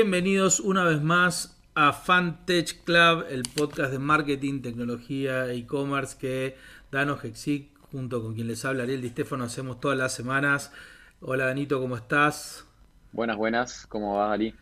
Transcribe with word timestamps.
Bienvenidos 0.00 0.60
una 0.60 0.84
vez 0.84 1.02
más 1.02 1.60
a 1.74 1.92
Fantech 1.92 2.84
Club, 2.84 3.24
el 3.30 3.42
podcast 3.42 3.90
de 3.90 3.98
marketing, 3.98 4.62
tecnología 4.62 5.52
e-commerce 5.52 6.16
que 6.16 6.56
Dano 6.92 7.18
Hexic, 7.20 7.76
junto 7.90 8.22
con 8.22 8.36
quien 8.36 8.46
les 8.46 8.64
habla 8.64 8.84
Ariel 8.84 9.02
Di 9.02 9.08
Stefano, 9.08 9.42
hacemos 9.42 9.80
todas 9.80 9.98
las 9.98 10.14
semanas. 10.14 10.72
Hola 11.20 11.46
Danito, 11.46 11.80
¿cómo 11.80 11.96
estás? 11.96 12.64
Buenas, 13.10 13.36
buenas, 13.36 13.88
¿cómo 13.88 14.14
va 14.14 14.32
Ari? 14.32 14.54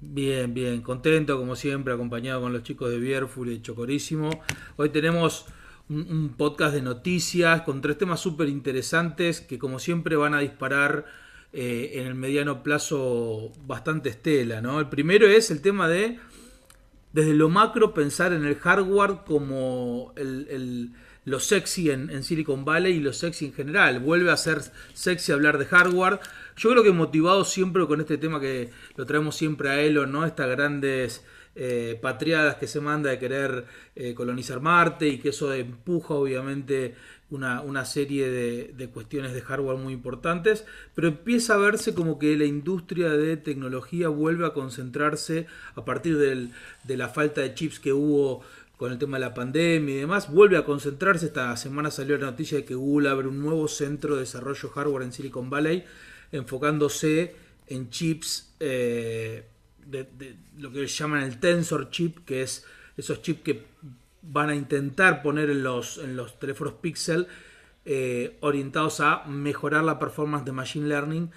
Bien, 0.00 0.54
bien, 0.54 0.80
contento 0.80 1.36
como 1.36 1.56
siempre, 1.56 1.92
acompañado 1.92 2.40
con 2.40 2.54
los 2.54 2.62
chicos 2.62 2.90
de 2.90 2.98
Bierful 3.00 3.48
y 3.48 3.56
de 3.56 3.62
Chocorísimo. 3.62 4.30
Hoy 4.76 4.88
tenemos 4.88 5.44
un, 5.90 6.32
podcast 6.38 6.72
de 6.72 6.80
noticias 6.80 7.60
con 7.62 7.82
tres 7.82 7.98
temas 7.98 8.20
súper 8.20 8.48
interesantes 8.48 9.42
que 9.42 9.58
como 9.58 9.78
siempre 9.78 10.16
van 10.16 10.32
a 10.32 10.38
disparar 10.38 11.04
eh, 11.52 11.92
en 11.94 12.06
el 12.06 12.14
mediano 12.14 12.62
plazo 12.62 13.52
bastante 13.66 14.08
estela. 14.08 14.60
¿no? 14.60 14.78
El 14.78 14.88
primero 14.88 15.26
es 15.26 15.50
el 15.50 15.60
tema 15.60 15.88
de, 15.88 16.18
desde 17.12 17.34
lo 17.34 17.48
macro, 17.48 17.92
pensar 17.92 18.32
en 18.32 18.44
el 18.44 18.54
hardware 18.56 19.18
como 19.26 20.12
el, 20.16 20.92
lo 21.24 21.40
sexy 21.40 21.90
en, 21.90 22.22
Silicon 22.22 22.64
Valley 22.64 22.94
y 22.94 23.00
lo 23.00 23.12
sexy 23.12 23.46
en 23.46 23.52
general. 23.52 23.98
Vuelve 23.98 24.30
a 24.30 24.36
ser 24.36 24.60
sexy 24.94 25.32
hablar 25.32 25.58
de 25.58 25.66
hardware. 25.66 26.20
Yo 26.56 26.70
creo 26.70 26.84
que 26.84 26.92
motivado 26.92 27.44
siempre 27.44 27.86
con 27.86 28.00
este 28.00 28.16
tema 28.16 28.40
que 28.40 28.70
lo 28.96 29.04
traemos 29.04 29.34
siempre 29.34 29.70
a 29.70 29.80
Elon, 29.80 30.12
¿no? 30.12 30.24
Estas 30.24 30.48
grandes 30.50 31.24
eh, 31.56 31.98
patriadas 32.00 32.56
que 32.56 32.68
se 32.68 32.80
manda 32.80 33.10
de 33.10 33.18
querer 33.18 33.64
eh, 33.96 34.14
colonizar 34.14 34.60
Marte 34.60 35.08
y 35.08 35.18
que 35.18 35.30
eso 35.30 35.52
empuja 35.52 36.14
obviamente 36.14 36.94
una, 37.30 37.84
serie 37.84 38.28
de, 38.28 38.88
cuestiones 38.88 39.32
de 39.32 39.40
hardware 39.40 39.78
muy 39.78 39.92
importantes, 39.92 40.64
pero 40.94 41.08
empieza 41.08 41.54
a 41.54 41.58
verse 41.58 41.94
como 41.94 42.18
que 42.18 42.36
la 42.36 42.44
industria 42.44 43.10
de 43.10 43.36
tecnología 43.36 44.08
vuelve 44.08 44.46
a 44.46 44.52
concentrarse 44.52 45.46
a 45.74 45.84
partir 45.84 46.18
de 46.18 46.96
la 46.96 47.08
falta 47.08 47.40
de 47.40 47.54
chips 47.54 47.80
que 47.80 47.92
hubo 47.92 48.42
con 48.80 48.92
el 48.92 48.98
tema 48.98 49.18
de 49.18 49.26
la 49.26 49.34
pandemia 49.34 49.94
y 49.94 49.98
demás, 49.98 50.32
vuelve 50.32 50.56
a 50.56 50.64
concentrarse. 50.64 51.26
Esta 51.26 51.54
semana 51.58 51.90
salió 51.90 52.16
la 52.16 52.30
noticia 52.30 52.56
de 52.56 52.64
que 52.64 52.74
Google 52.74 53.10
abre 53.10 53.28
un 53.28 53.38
nuevo 53.38 53.68
centro 53.68 54.14
de 54.14 54.20
desarrollo 54.20 54.70
hardware 54.70 55.02
en 55.02 55.12
Silicon 55.12 55.50
Valley, 55.50 55.84
enfocándose 56.32 57.34
en 57.66 57.90
chips 57.90 58.54
eh, 58.58 59.44
de, 59.84 60.06
lo 60.58 60.72
que 60.72 60.86
llaman 60.86 61.24
el 61.24 61.38
Tensor 61.38 61.90
chip, 61.90 62.24
que 62.24 62.40
es 62.40 62.64
esos 62.96 63.20
chips 63.20 63.42
que 63.42 63.64
van 64.22 64.50
a 64.50 64.54
intentar 64.54 65.22
poner 65.22 65.50
en 65.50 65.62
los, 65.62 65.98
en 65.98 66.16
los 66.16 66.38
teléfonos 66.38 66.74
Pixel 66.74 67.26
eh, 67.84 68.36
orientados 68.40 69.00
a 69.00 69.24
mejorar 69.26 69.84
la 69.84 69.98
performance 69.98 70.44
de 70.44 70.52
Machine 70.52 70.88
Learning, 70.88 71.30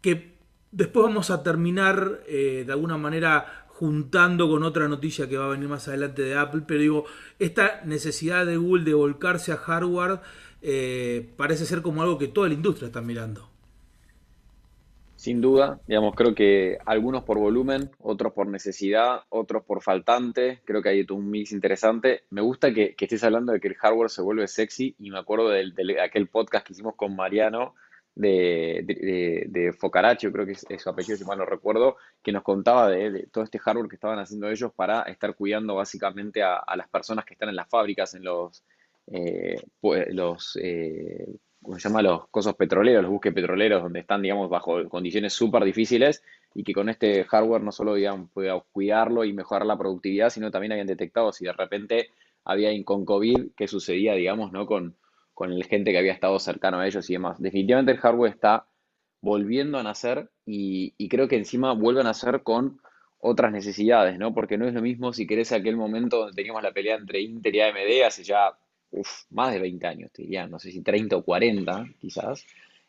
que 0.00 0.36
después 0.70 1.04
vamos 1.04 1.30
a 1.30 1.42
terminar 1.42 2.20
eh, 2.26 2.64
de 2.66 2.72
alguna 2.72 2.96
manera 2.96 3.66
juntando 3.68 4.48
con 4.48 4.62
otra 4.62 4.86
noticia 4.86 5.28
que 5.28 5.36
va 5.36 5.46
a 5.46 5.48
venir 5.48 5.68
más 5.68 5.88
adelante 5.88 6.22
de 6.22 6.36
Apple, 6.36 6.62
pero 6.66 6.80
digo, 6.80 7.04
esta 7.38 7.82
necesidad 7.84 8.46
de 8.46 8.56
Google 8.56 8.84
de 8.84 8.94
volcarse 8.94 9.50
a 9.50 9.56
hardware 9.56 10.20
eh, 10.60 11.28
parece 11.36 11.66
ser 11.66 11.82
como 11.82 12.02
algo 12.02 12.16
que 12.16 12.28
toda 12.28 12.46
la 12.48 12.54
industria 12.54 12.86
está 12.86 13.02
mirando. 13.02 13.51
Sin 15.22 15.40
duda, 15.40 15.78
digamos, 15.86 16.16
creo 16.16 16.34
que 16.34 16.78
algunos 16.84 17.22
por 17.22 17.38
volumen, 17.38 17.92
otros 18.00 18.32
por 18.32 18.48
necesidad, 18.48 19.20
otros 19.28 19.62
por 19.62 19.80
faltante, 19.80 20.62
creo 20.64 20.82
que 20.82 20.88
hay 20.88 21.06
un 21.08 21.30
mix 21.30 21.52
interesante. 21.52 22.24
Me 22.30 22.40
gusta 22.40 22.74
que, 22.74 22.96
estés 22.98 23.22
hablando 23.22 23.52
de 23.52 23.60
que 23.60 23.68
el 23.68 23.76
hardware 23.76 24.10
se 24.10 24.20
vuelve 24.20 24.48
sexy 24.48 24.96
y 24.98 25.12
me 25.12 25.20
acuerdo 25.20 25.48
de, 25.50 26.00
aquel 26.02 26.26
podcast 26.26 26.66
que 26.66 26.72
hicimos 26.72 26.96
con 26.96 27.14
Mariano 27.14 27.76
de, 28.16 28.82
de, 28.84 29.72
creo 29.78 30.44
que 30.44 30.54
es, 30.54 30.82
su 30.82 30.90
apellido, 30.90 31.16
si 31.16 31.24
mal 31.24 31.38
no 31.38 31.46
recuerdo, 31.46 31.98
que 32.20 32.32
nos 32.32 32.42
contaba 32.42 32.88
de, 32.88 33.28
todo 33.30 33.44
este 33.44 33.60
hardware 33.60 33.88
que 33.88 33.94
estaban 33.94 34.18
haciendo 34.18 34.50
ellos 34.50 34.72
para 34.74 35.02
estar 35.02 35.36
cuidando 35.36 35.76
básicamente 35.76 36.42
a, 36.42 36.64
las 36.74 36.88
personas 36.88 37.24
que 37.24 37.34
están 37.34 37.48
en 37.48 37.54
las 37.54 37.68
fábricas, 37.68 38.12
en 38.14 38.24
los, 38.24 38.64
eh, 39.06 39.54
pues, 39.80 40.12
los 40.12 40.58
eh, 40.60 41.28
¿cómo 41.28 41.51
se 41.76 41.88
llama? 41.88 42.02
Los 42.02 42.28
cosos 42.28 42.54
petroleros, 42.54 43.02
los 43.02 43.12
buques 43.12 43.32
petroleros, 43.32 43.82
donde 43.82 44.00
están, 44.00 44.22
digamos, 44.22 44.50
bajo 44.50 44.88
condiciones 44.88 45.32
súper 45.32 45.64
difíciles 45.64 46.22
y 46.54 46.64
que 46.64 46.72
con 46.72 46.88
este 46.88 47.24
hardware 47.24 47.62
no 47.62 47.72
solo, 47.72 47.94
digamos, 47.94 48.30
podíamos 48.30 48.64
cuidarlo 48.72 49.24
y 49.24 49.32
mejorar 49.32 49.66
la 49.66 49.78
productividad, 49.78 50.30
sino 50.30 50.50
también 50.50 50.72
habían 50.72 50.86
detectado 50.86 51.32
si 51.32 51.44
de 51.44 51.52
repente 51.52 52.10
había 52.44 52.70
con 52.84 53.04
COVID, 53.04 53.52
qué 53.56 53.68
sucedía, 53.68 54.14
digamos, 54.14 54.52
¿no? 54.52 54.66
Con, 54.66 54.96
con 55.34 55.58
la 55.58 55.64
gente 55.64 55.92
que 55.92 55.98
había 55.98 56.12
estado 56.12 56.38
cercano 56.38 56.78
a 56.78 56.86
ellos 56.86 57.08
y 57.08 57.14
demás. 57.14 57.40
Definitivamente 57.40 57.92
el 57.92 57.98
hardware 57.98 58.32
está 58.32 58.66
volviendo 59.20 59.78
a 59.78 59.82
nacer 59.82 60.28
y, 60.44 61.08
creo 61.08 61.28
que 61.28 61.36
encima 61.36 61.72
vuelve 61.72 62.00
a 62.00 62.04
nacer 62.04 62.42
con 62.42 62.80
otras 63.20 63.52
necesidades, 63.52 64.18
¿no? 64.18 64.34
Porque 64.34 64.58
no 64.58 64.66
es 64.66 64.74
lo 64.74 64.82
mismo 64.82 65.12
si 65.12 65.26
querés 65.26 65.52
aquel 65.52 65.76
momento 65.76 66.18
donde 66.18 66.34
teníamos 66.34 66.62
la 66.62 66.72
pelea 66.72 66.96
entre 66.96 67.20
Inter 67.20 67.54
y 67.54 67.60
AMD 67.60 68.04
hace 68.04 68.24
ya 68.24 68.52
uf, 68.92 69.24
más 69.30 69.52
de 69.52 69.58
20 69.60 69.86
años, 69.86 70.10
te 70.12 70.22
diría, 70.22 70.46
no 70.46 70.58
sé 70.58 70.70
si 70.70 70.82
30 70.82 71.16
o 71.16 71.22
40 71.22 71.86
quizás, 72.00 72.44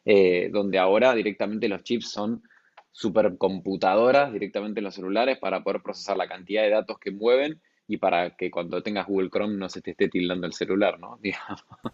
eh, 0.05 0.49
donde 0.51 0.77
ahora 0.77 1.15
directamente 1.15 1.67
los 1.67 1.83
chips 1.83 2.11
son 2.11 2.43
supercomputadoras 2.91 4.31
directamente 4.31 4.79
en 4.79 4.83
los 4.85 4.95
celulares 4.95 5.39
para 5.39 5.63
poder 5.63 5.81
procesar 5.81 6.15
la 6.15 6.27
cantidad 6.27 6.61
de 6.61 6.69
datos 6.69 6.99
que 6.99 7.11
mueven 7.11 7.59
y 7.87 7.97
para 7.97 8.35
que 8.35 8.51
cuando 8.51 8.81
tengas 8.83 9.07
Google 9.07 9.29
Chrome 9.29 9.55
no 9.55 9.67
se 9.67 9.81
te 9.81 9.91
esté 9.91 10.09
tildando 10.09 10.47
el 10.47 10.53
celular, 10.53 10.99
¿no? 10.99 11.19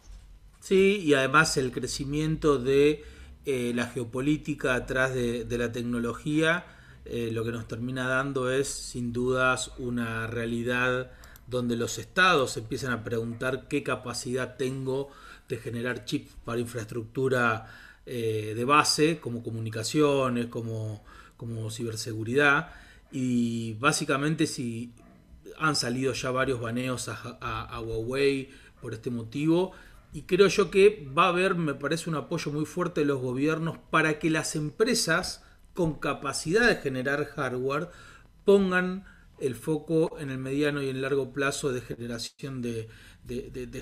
Sí, 0.61 1.01
y 1.05 1.13
además 1.13 1.55
el 1.55 1.71
crecimiento 1.71 2.57
de 2.57 3.01
eh, 3.45 3.71
la 3.73 3.87
geopolítica 3.87 4.75
atrás 4.75 5.13
de, 5.13 5.45
la 5.57 5.71
tecnología, 5.71 6.65
eh, 7.05 7.29
lo 7.31 7.45
que 7.45 7.53
nos 7.53 7.65
termina 7.65 8.09
dando 8.09 8.51
es 8.51 8.67
sin 8.67 9.13
dudas 9.13 9.71
una 9.77 10.27
realidad 10.27 11.11
donde 11.49 11.75
los 11.75 11.97
estados 11.97 12.57
empiezan 12.57 12.91
a 12.91 13.03
preguntar 13.03 13.67
qué 13.67 13.83
capacidad 13.83 14.57
tengo 14.57 15.09
de 15.47 15.57
generar 15.57 16.05
chips 16.05 16.35
para 16.45 16.59
infraestructura 16.59 17.67
eh, 18.05 18.53
de 18.55 18.65
base, 18.65 19.19
como 19.19 19.43
comunicaciones, 19.43 20.47
como, 20.47 21.03
como 21.38 21.69
ciberseguridad. 21.71 22.71
Y 23.11 23.73
básicamente 23.73 24.45
si 24.45 24.93
han 25.57 25.75
salido 25.75 26.13
ya 26.13 26.31
varios 26.31 26.61
baneos 26.61 27.09
a, 27.09 27.79
Huawei 27.79 28.49
por 28.81 28.93
este 28.93 29.09
motivo. 29.09 29.73
Y 30.13 30.23
creo 30.23 30.47
yo 30.47 30.71
que 30.71 31.07
va 31.15 31.25
a 31.25 31.29
haber, 31.29 31.55
me 31.55 31.75
parece, 31.75 32.09
un 32.09 32.15
apoyo 32.15 32.51
muy 32.51 32.65
fuerte 32.65 33.01
de 33.01 33.07
los 33.07 33.21
gobiernos 33.21 33.77
para 33.91 34.17
que 34.17 34.29
las 34.29 34.55
empresas 34.55 35.43
con 35.73 35.99
capacidad 35.99 36.67
de 36.67 36.77
generar 36.77 37.25
hardware 37.25 37.89
pongan 38.43 39.05
el 39.41 39.55
foco 39.55 40.17
en 40.19 40.29
el 40.29 40.38
mediano 40.38 40.81
y 40.81 40.89
en 40.89 41.01
largo 41.01 41.31
plazo 41.31 41.72
de 41.72 41.81
generación 41.81 42.61
de, 42.61 42.88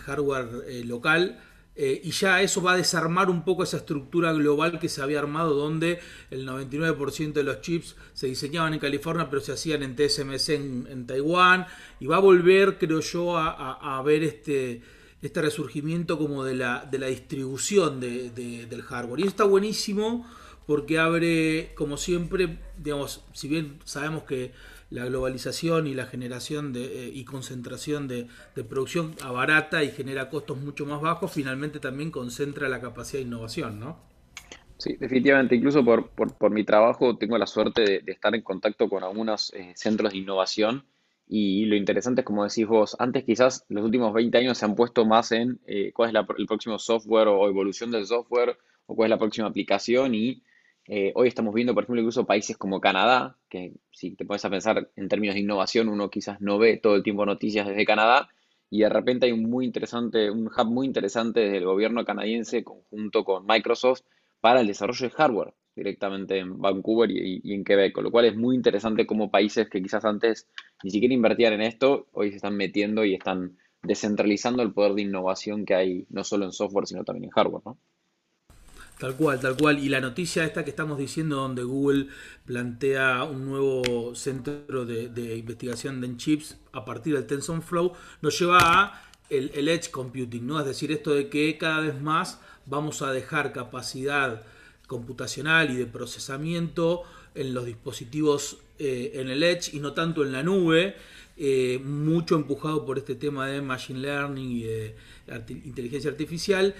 hardware 0.02 0.64
eh, 0.68 0.84
local. 0.86 1.40
Eh, 1.80 2.02
y 2.04 2.10
ya 2.10 2.42
eso 2.42 2.64
va 2.64 2.74
a 2.74 2.78
desarmar 2.78 3.30
un 3.30 3.46
poco 3.46 3.62
esa 3.62 3.78
estructura 3.78 4.34
global 4.34 4.80
que 4.80 4.90
se 4.90 5.04
había 5.04 5.20
armado, 5.20 5.54
donde 5.54 6.00
el 6.32 6.48
99% 6.48 7.34
de 7.34 7.44
los 7.44 7.62
chips 7.62 7.96
se 8.14 8.26
diseñaban 8.26 8.74
en 8.74 8.80
California, 8.80 9.30
pero 9.30 9.44
se 9.44 9.52
hacían 9.52 9.84
en 9.84 9.96
TSMC 9.96 10.50
en, 10.50 11.06
Taiwán. 11.06 11.68
Y 12.00 12.08
va 12.08 12.18
a 12.18 12.20
volver, 12.20 12.80
creo 12.80 13.02
yo, 13.02 13.38
a, 13.38 14.02
ver 14.04 14.24
este, 14.24 14.82
este 15.22 15.40
resurgimiento 15.40 16.18
como 16.18 16.44
de 16.44 16.56
la, 16.56 16.88
de 16.90 16.98
la 16.98 17.08
distribución 17.08 18.00
del 18.00 18.82
hardware. 18.82 19.20
Y 19.20 19.28
está 19.28 19.44
buenísimo 19.44 20.26
porque 20.68 21.00
abre, 21.00 21.72
como 21.76 21.96
siempre, 21.96 22.60
digamos, 22.78 23.24
si 23.34 23.48
bien 23.48 23.80
sabemos 23.86 24.24
que 24.24 24.52
la 24.90 25.06
globalización 25.06 25.88
y 25.88 25.94
la 25.94 26.06
generación 26.06 26.74
de, 26.74 27.08
eh, 27.08 27.12
y 27.14 27.26
concentración 27.26 28.08
de, 28.08 28.28
producción 28.70 29.16
abarata 29.22 29.84
y 29.84 29.92
genera 29.92 30.30
costos 30.30 30.58
mucho 30.58 30.86
más 30.86 31.02
bajos, 31.02 31.32
finalmente 31.32 31.80
también 31.80 32.12
concentra 32.12 32.70
la 32.70 32.82
capacidad 32.82 33.20
de 33.20 33.28
innovación, 33.28 33.80
¿no? 33.80 34.00
Sí, 34.78 34.96
definitivamente. 35.00 35.56
Incluso 35.56 35.84
por, 35.84 36.10
por, 36.10 36.52
mi 36.52 36.64
trabajo 36.64 37.18
tengo 37.18 37.38
la 37.38 37.48
suerte 37.48 37.82
de, 37.82 38.12
estar 38.12 38.34
en 38.36 38.42
contacto 38.42 38.88
con 38.88 39.04
algunos 39.04 39.52
eh, 39.54 39.74
centros 39.76 40.12
de 40.12 40.20
innovación 40.20 40.86
y 41.28 41.66
lo 41.66 41.76
interesante 41.76 42.22
es, 42.22 42.26
como 42.26 42.44
decís 42.44 42.66
vos, 42.68 42.96
antes 43.00 43.24
quizás 43.26 43.66
los 43.70 43.84
últimos 43.84 44.14
20 44.14 44.38
años 44.38 44.58
se 44.58 44.66
han 44.66 44.76
puesto 44.76 45.06
más 45.06 45.32
en 45.32 45.60
eh, 45.68 45.92
cuál 45.94 46.16
es 46.16 46.24
el 46.38 46.46
próximo 46.46 46.80
software 46.80 47.28
o 47.28 47.48
evolución 47.48 47.92
del 47.92 48.06
software 48.06 48.58
o 48.86 48.96
cuál 48.96 49.08
es 49.08 49.10
la 49.10 49.18
próxima 49.18 49.48
aplicación 49.48 50.16
y 50.16 50.44
eh, 50.88 51.12
hoy 51.16 51.28
estamos 51.28 51.54
viendo, 51.54 51.74
por 51.74 51.84
ejemplo, 51.84 52.02
incluso 52.02 52.26
países 52.26 52.58
como 52.58 52.80
Canadá, 52.80 53.38
que 53.50 53.74
si 53.92 54.16
te 54.16 54.26
pones 54.26 54.46
a 54.46 54.50
pensar 54.50 54.90
en 54.96 55.10
términos 55.10 55.36
de 55.36 55.42
innovación, 55.42 55.90
uno 55.90 56.10
quizás 56.10 56.40
no 56.42 56.58
ve 56.58 56.78
todo 56.78 56.96
el 56.96 57.04
tiempo 57.04 57.26
noticias 57.26 57.68
desde 57.68 57.86
Canadá, 57.86 58.30
y 58.70 58.80
de 58.80 58.90
repente 58.90 59.26
hay 59.26 59.34
un 59.34 59.50
muy 59.50 59.66
interesante, 59.66 60.32
un 60.32 60.48
hub 60.48 60.66
muy 60.68 60.88
interesante 60.88 61.42
desde 61.42 61.58
el 61.58 61.66
gobierno 61.66 62.06
canadiense 62.06 62.64
conjunto 62.64 63.24
con 63.24 63.46
Microsoft 63.46 64.02
para 64.42 64.62
el 64.62 64.68
desarrollo 64.68 65.08
de 65.08 65.14
hardware 65.14 65.54
directamente 65.76 66.40
en 66.40 66.60
Vancouver 66.60 67.12
y, 67.12 67.42
y 67.44 67.54
en 67.54 67.64
Quebec, 67.64 67.94
con 67.94 68.04
lo 68.04 68.12
cual 68.12 68.26
es 68.26 68.36
muy 68.36 68.56
interesante 68.56 69.06
como 69.06 69.30
países 69.30 69.70
que 69.70 69.82
quizás 69.82 70.04
antes 70.06 70.48
ni 70.84 70.90
siquiera 70.90 71.14
invertían 71.14 71.54
en 71.54 71.62
esto, 71.62 72.08
hoy 72.14 72.32
se 72.32 72.38
están 72.38 72.58
metiendo 72.58 73.06
y 73.06 73.14
están 73.14 73.58
descentralizando 73.84 74.64
el 74.64 74.74
poder 74.74 74.94
de 74.94 75.04
innovación 75.04 75.66
que 75.66 75.76
hay 75.76 76.08
no 76.10 76.24
solo 76.24 76.46
en 76.46 76.52
software, 76.52 76.88
sino 76.88 77.04
también 77.04 77.26
en 77.26 77.30
hardware, 77.32 77.62
¿no? 77.66 77.78
Tal 79.00 79.16
cual, 79.16 79.40
tal 79.40 79.56
cual. 79.56 79.78
Y 79.78 79.90
la 79.90 80.02
noticia 80.02 80.44
esta 80.44 80.64
que 80.64 80.72
estamos 80.72 80.98
diciendo, 80.98 81.36
donde 81.36 81.64
Google 81.64 82.08
plantea 82.46 83.24
un 83.26 83.46
nuevo 83.46 84.16
centro 84.16 84.86
de, 84.86 85.38
investigación 85.38 86.02
de 86.02 86.18
chips 86.18 86.58
a 86.72 86.84
partir 86.84 87.14
del 87.14 87.28
TensorFlow, 87.28 87.94
nos 88.22 88.40
lleva 88.40 88.58
a 88.60 89.04
el, 89.30 89.68
edge 89.68 89.92
computing, 89.92 90.48
¿no? 90.48 90.60
Es 90.60 90.66
decir, 90.66 90.92
esto 90.92 91.14
de 91.14 91.30
que 91.30 91.58
cada 91.58 91.82
vez 91.82 92.02
más 92.02 92.40
vamos 92.66 93.02
a 93.04 93.12
dejar 93.12 93.54
capacidad 93.54 94.44
computacional 94.88 95.70
y 95.70 95.76
de 95.76 95.86
procesamiento 95.86 97.04
en 97.36 97.54
los 97.54 97.66
dispositivos 97.66 98.58
eh, 98.80 99.12
en 99.16 99.30
el 99.30 99.44
edge 99.44 99.74
y 99.74 99.80
no 99.80 99.94
tanto 99.94 100.24
en 100.24 100.32
la 100.32 100.42
nube, 100.42 100.96
eh, 101.36 101.80
mucho 101.84 102.36
empujado 102.36 102.84
por 102.84 102.98
este 102.98 103.14
tema 103.14 103.48
de 103.48 103.62
machine 103.62 104.00
learning 104.00 104.50
y 104.50 104.64
de 104.64 104.96
inteligencia 105.66 106.10
artificial 106.10 106.74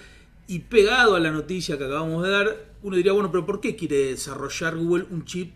y 0.48 0.60
pegado 0.60 1.14
a 1.14 1.20
la 1.20 1.30
noticia 1.30 1.76
que 1.76 1.84
acabamos 1.84 2.24
de 2.24 2.30
dar, 2.30 2.56
uno 2.82 2.96
diría, 2.96 3.12
bueno, 3.12 3.30
pero 3.30 3.44
¿por 3.44 3.60
qué 3.60 3.76
quiere 3.76 4.06
desarrollar 4.06 4.76
Google 4.76 5.06
un 5.10 5.26
chip 5.26 5.52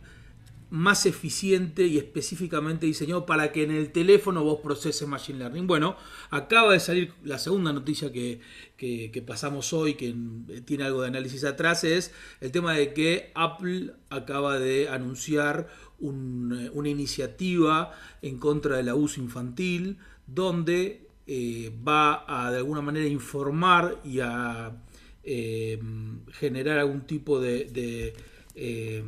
más 0.68 1.06
eficiente 1.06 1.86
y 1.86 1.96
específicamente 1.96 2.86
diseñado 2.86 3.26
para 3.26 3.52
que 3.52 3.62
en 3.62 3.70
el 3.70 3.90
teléfono 3.90 4.44
vos 4.44 4.60
proceses 4.60 5.08
Machine 5.08 5.38
Learning? 5.38 5.66
Bueno, 5.66 5.96
acaba 6.28 6.74
de 6.74 6.80
salir 6.80 7.14
la 7.24 7.38
segunda 7.38 7.72
noticia 7.72 8.12
que, 8.12 8.40
pasamos 9.26 9.72
hoy, 9.72 9.94
que 9.94 10.14
tiene 10.66 10.84
algo 10.84 11.00
de 11.00 11.08
análisis 11.08 11.44
atrás, 11.44 11.84
es 11.84 12.12
el 12.42 12.52
tema 12.52 12.74
de 12.74 12.92
que 12.92 13.32
Apple 13.34 13.94
acaba 14.10 14.58
de 14.58 14.90
anunciar 14.90 15.68
una 16.00 16.88
iniciativa 16.88 17.92
en 18.20 18.38
contra 18.38 18.76
del 18.76 18.90
abuso 18.90 19.20
infantil, 19.20 19.96
donde 20.26 21.01
eh, 21.24 21.72
va 21.86 22.24
a 22.26 22.50
de 22.50 22.56
alguna 22.56 22.80
manera 22.80 23.06
informar 23.06 24.00
y 24.04 24.19
a 24.19 24.72
eh, 25.22 25.80
generar 26.32 26.78
algún 26.78 27.02
tipo 27.02 27.40
de, 27.40 28.12
eh, 28.56 29.04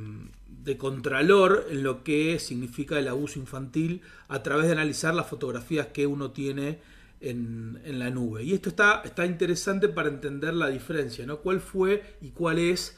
de, 0.65 0.77
contralor 0.79 1.67
en 1.71 1.83
lo 1.83 2.05
que 2.05 2.39
significa 2.39 3.01
el 3.01 3.09
abuso 3.09 3.41
infantil 3.41 4.01
a 4.29 4.45
través 4.45 4.67
de 4.67 4.73
analizar 4.73 5.13
las 5.13 5.27
fotografías 5.27 5.89
que 5.89 6.07
uno 6.07 6.31
tiene 6.31 6.79
en, 7.21 7.81
la 7.99 8.11
nube. 8.11 8.45
Y 8.45 8.53
esto 8.53 8.69
está, 8.69 9.03
está, 9.05 9.27
interesante 9.27 9.89
para 9.89 10.09
entender 10.09 10.55
la 10.55 10.69
diferencia, 10.69 11.27
¿no? 11.27 11.39
¿Cuál 11.39 11.61
fue 11.61 12.17
y 12.23 12.31
cuál 12.31 12.61
es 12.61 12.97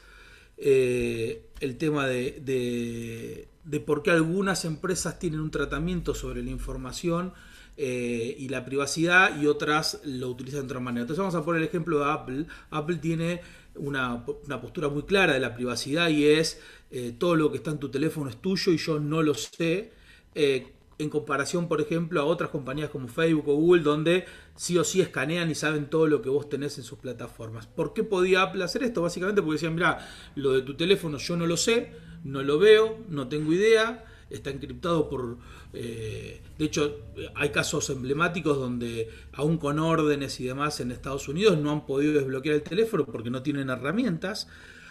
el 0.59 1.77
tema 1.79 2.05
de, 2.05 3.47
de 3.63 3.79
por 3.79 4.03
qué 4.03 4.11
algunas 4.11 4.63
empresas 4.63 5.17
tienen 5.17 5.39
un 5.39 5.49
tratamiento 5.49 6.13
sobre 6.13 6.43
la 6.43 6.51
información 6.51 7.33
eh, 7.79 8.35
y 8.39 8.49
la 8.49 8.65
privacidad 8.65 9.39
y 9.39 9.45
otras 9.45 10.01
lo 10.03 10.29
utilizan 10.29 10.61
de 10.61 10.65
otra 10.65 10.79
manera. 10.79 11.01
Entonces 11.01 11.19
vamos 11.19 11.35
a 11.35 11.45
poner 11.45 11.61
el 11.61 11.67
ejemplo 11.67 11.99
de 11.99 12.11
Apple. 12.11 12.45
Apple 12.71 12.95
tiene 12.97 13.41
una, 13.75 14.25
postura 14.25 14.89
muy 14.89 15.03
clara 15.03 15.33
de 15.33 15.39
la 15.39 15.53
privacidad 15.53 16.09
y 16.09 16.25
es 16.25 16.59
eh, 16.89 17.13
todo 17.17 17.35
lo 17.35 17.51
que 17.51 17.57
está 17.57 17.71
en 17.71 17.79
tu 17.79 17.89
teléfono 17.89 18.29
es 18.29 18.37
tuyo 18.41 18.71
y 18.71 18.77
yo 18.77 18.99
no 18.99 19.21
lo 19.21 19.33
sé. 19.35 19.91
Eh, 20.33 20.73
en 20.99 21.09
comparación, 21.09 21.67
por 21.67 21.79
ejemplo, 21.79 22.19
a 22.19 22.25
otras 22.25 22.49
compañías 22.49 22.89
como 22.89 23.07
Facebook 23.07 23.47
o 23.49 23.55
Google, 23.55 23.83
donde 23.83 24.25
sí 24.55 24.77
o 24.77 24.83
sí 24.83 24.99
escanean 24.99 25.51
y 25.51 25.55
saben 25.55 25.89
todo 25.89 26.07
lo 26.07 26.21
que 26.21 26.29
vos 26.29 26.49
tenés 26.49 26.77
en 26.79 26.83
sus 26.83 26.97
plataformas. 26.97 27.67
¿Por 27.67 27.93
qué 27.93 28.03
podía 28.03 28.41
Apple 28.41 28.63
hacer 28.63 28.83
esto? 28.83 29.03
Básicamente 29.03 29.41
porque 29.41 29.57
decían, 29.57 29.75
mira, 29.75 30.07
lo 30.35 30.53
de 30.53 30.63
tu 30.63 30.75
teléfono 30.75 31.19
yo 31.19 31.37
no 31.37 31.45
lo 31.45 31.55
sé, 31.55 31.91
no 32.23 32.41
lo 32.41 32.57
veo, 32.57 32.97
no 33.09 33.27
tengo 33.27 33.53
idea, 33.53 34.05
está 34.29 34.49
encriptado 34.49 35.09
por... 35.09 35.37
Eh, 35.79 36.41
de 36.57 36.65
hecho, 36.65 37.11
hay 37.35 37.49
casos 37.49 37.87
emblemáticos 37.91 38.57
donde 38.57 39.09
aún 39.33 39.57
con 39.57 39.77
órdenes 39.77 40.39
y 40.39 40.45
demás 40.45 40.79
en 40.79 40.91
Estados 40.91 41.27
Unidos 41.27 41.59
no 41.59 41.71
han 41.71 41.85
podido 41.85 42.13
desbloquear 42.13 42.55
el 42.55 42.63
teléfono 42.63 43.05
porque 43.05 43.29
no 43.29 43.43
tienen 43.43 43.69
herramientas. 43.69 44.47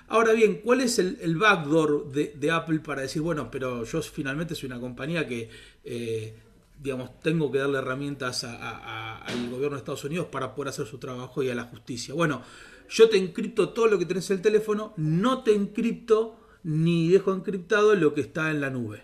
Ahora 0.06 0.33
bien, 0.33 0.61
¿cuál 0.62 0.83
es 0.83 1.00
el, 1.00 1.37
backdoor 1.37 2.12
de, 2.12 2.50
Apple 2.53 2.79
para 2.79 3.03
decir, 3.03 3.21
bueno, 3.21 3.50
pero 3.50 3.83
yo 3.83 4.00
finalmente 4.00 4.55
soy 4.55 4.69
una 4.69 4.79
compañía 4.79 5.27
que, 5.27 5.50
eh, 5.83 6.37
digamos, 6.81 7.19
tengo 7.19 7.50
que 7.50 7.59
darle 7.59 7.79
herramientas 7.79 8.44
al 8.44 9.50
gobierno 9.50 9.71
de 9.71 9.79
Estados 9.79 10.05
Unidos 10.05 10.29
para 10.31 10.55
poder 10.55 10.69
hacer 10.69 10.87
su 10.87 10.99
trabajo 10.99 11.43
y 11.43 11.50
a 11.50 11.56
la 11.56 11.65
justicia? 11.65 12.15
Bueno, 12.15 12.43
yo 12.88 13.09
te 13.09 13.17
encripto 13.17 13.71
todo 13.71 13.88
lo 13.88 13.99
que 13.99 14.06
tenés 14.06 14.31
en 14.31 14.37
el 14.37 14.43
teléfono, 14.43 14.94
no 14.97 15.43
te 15.43 15.53
encripto 15.53 16.38
ni 16.62 17.09
dejo 17.09 17.35
encriptado 17.35 17.97
lo 17.97 18.15
que 18.15 18.21
está 18.21 18.53
en 18.53 18.61
la 18.61 18.71
nube. 18.71 19.03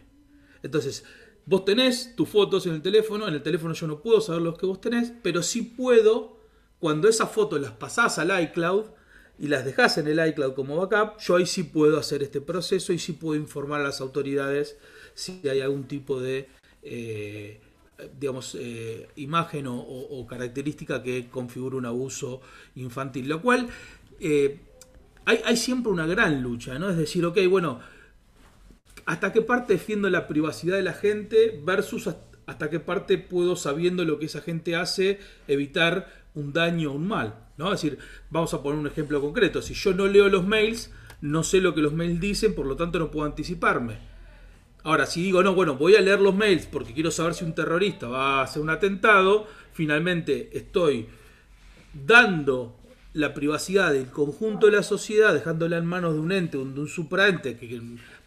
Entonces, 0.63 1.05
vos 1.47 1.65
tenés 1.65 2.15
tus 2.17 2.29
fotos 2.29 2.67
en 2.67 2.75
el 2.75 2.83
teléfono, 2.83 3.29
en 3.29 3.35
el 3.35 3.43
teléfono 3.43 3.75
yo 3.75 3.87
no 3.87 4.01
puedo 4.01 4.21
saber 4.21 4.43
los 4.43 4.59
que 4.59 4.67
vos 4.67 4.81
tenés, 4.81 5.13
pero 5.23 5.43
sí 5.43 5.63
puedo, 5.63 6.39
cuando 6.79 7.09
esas 7.09 7.31
fotos 7.31 7.61
las 7.61 7.73
pasás 7.73 8.19
al 8.19 8.43
iCloud 8.45 8.87
y 9.39 9.49
las 9.49 9.65
dejás 9.65 9.99
en 9.99 10.09
el 10.09 10.25
iCloud 10.29 10.55
como 10.55 10.77
backup, 10.77 11.19
yo 11.21 11.37
ahí 11.37 11.47
sí 11.47 11.65
puedo 11.65 11.99
hacer 11.99 12.23
este 12.23 12.41
proceso 12.41 12.93
y 12.93 12.99
sí 12.99 13.13
puedo 13.13 13.41
informar 13.41 13.81
a 13.81 13.85
las 13.85 14.01
autoridades 14.01 14.77
si 15.15 15.47
hay 15.49 15.61
algún 15.61 15.85
tipo 15.85 16.21
de... 16.21 16.49
Eh, 16.83 17.61
digamos, 18.19 18.57
eh, 18.59 19.09
imagen 19.17 19.67
o, 19.69 20.27
característica 20.29 21.03
que 21.03 21.29
configure 21.29 21.77
un 21.77 21.87
abuso 21.87 22.41
infantil. 22.75 23.29
Lo 23.29 23.41
cual 23.41 23.69
eh, 24.19 24.59
hay, 25.25 25.41
hay, 25.45 25.57
siempre 25.57 25.93
una 25.93 26.07
gran 26.07 26.43
lucha, 26.43 26.79
¿no? 26.79 26.91
Es 26.91 26.97
decir, 26.97 27.25
ok, 27.25 27.39
bueno, 27.49 27.81
hasta 29.07 29.33
qué 29.33 29.43
parte 29.43 29.75
defiendo 29.75 30.09
la 30.11 30.29
privacidad 30.29 30.77
de 30.77 30.83
la 30.83 30.93
gente 30.93 31.61
versus 31.65 32.09
hasta 32.47 32.71
qué 32.71 32.81
parte 32.81 33.19
puedo, 33.19 33.57
sabiendo 33.57 34.05
lo 34.05 34.19
que 34.19 34.27
esa 34.27 34.41
gente 34.41 34.77
hace, 34.77 35.19
evitar 35.49 36.13
un 36.35 36.53
daño 36.53 36.91
o 36.91 36.95
un 36.95 37.09
mal. 37.09 37.35
¿no? 37.57 37.73
Es 37.73 37.83
decir, 37.83 37.99
vamos 38.31 38.53
a 38.55 38.63
poner 38.63 38.79
un 38.79 38.87
ejemplo 38.87 39.21
concreto. 39.21 39.63
Si 39.63 39.75
yo 39.75 39.95
no 39.95 40.07
leo 40.07 40.29
los 40.29 40.47
mails, 40.47 40.91
no 41.21 41.45
sé 41.45 41.61
lo 41.61 41.75
que 41.75 41.81
los 41.81 41.93
mails 41.93 42.21
dicen, 42.21 42.55
por 42.55 42.67
lo 42.67 42.77
tanto 42.77 42.99
no 42.99 43.11
puedo 43.11 43.27
anticiparme. 43.27 43.99
Ahora, 44.85 45.07
si 45.07 45.23
digo, 45.23 45.43
no, 45.43 45.55
bueno, 45.55 45.77
voy 45.77 45.95
a 45.95 46.01
leer 46.01 46.21
los 46.21 46.35
mails 46.35 46.67
porque 46.67 46.93
quiero 46.93 47.13
saber 47.13 47.35
si 47.35 47.45
un 47.45 47.55
terrorista 47.55 48.09
va 48.09 48.41
a 48.41 48.43
hacer 48.43 48.61
un 48.61 48.71
atentado, 48.71 49.47
finalmente 49.73 50.51
estoy 50.53 51.07
dando 51.95 52.77
la 53.13 53.35
privacidad 53.35 53.93
del 53.93 54.07
conjunto 54.07 54.67
de 54.67 54.73
la 54.73 54.83
sociedad, 54.83 55.35
dejándola 55.35 55.77
en 55.77 55.87
manos 55.87 56.15
de 56.15 56.21
un 56.21 56.33
ente, 56.33 56.57
de 56.57 56.63
un 56.65 56.89
supraente, 56.89 57.57
que 57.57 57.81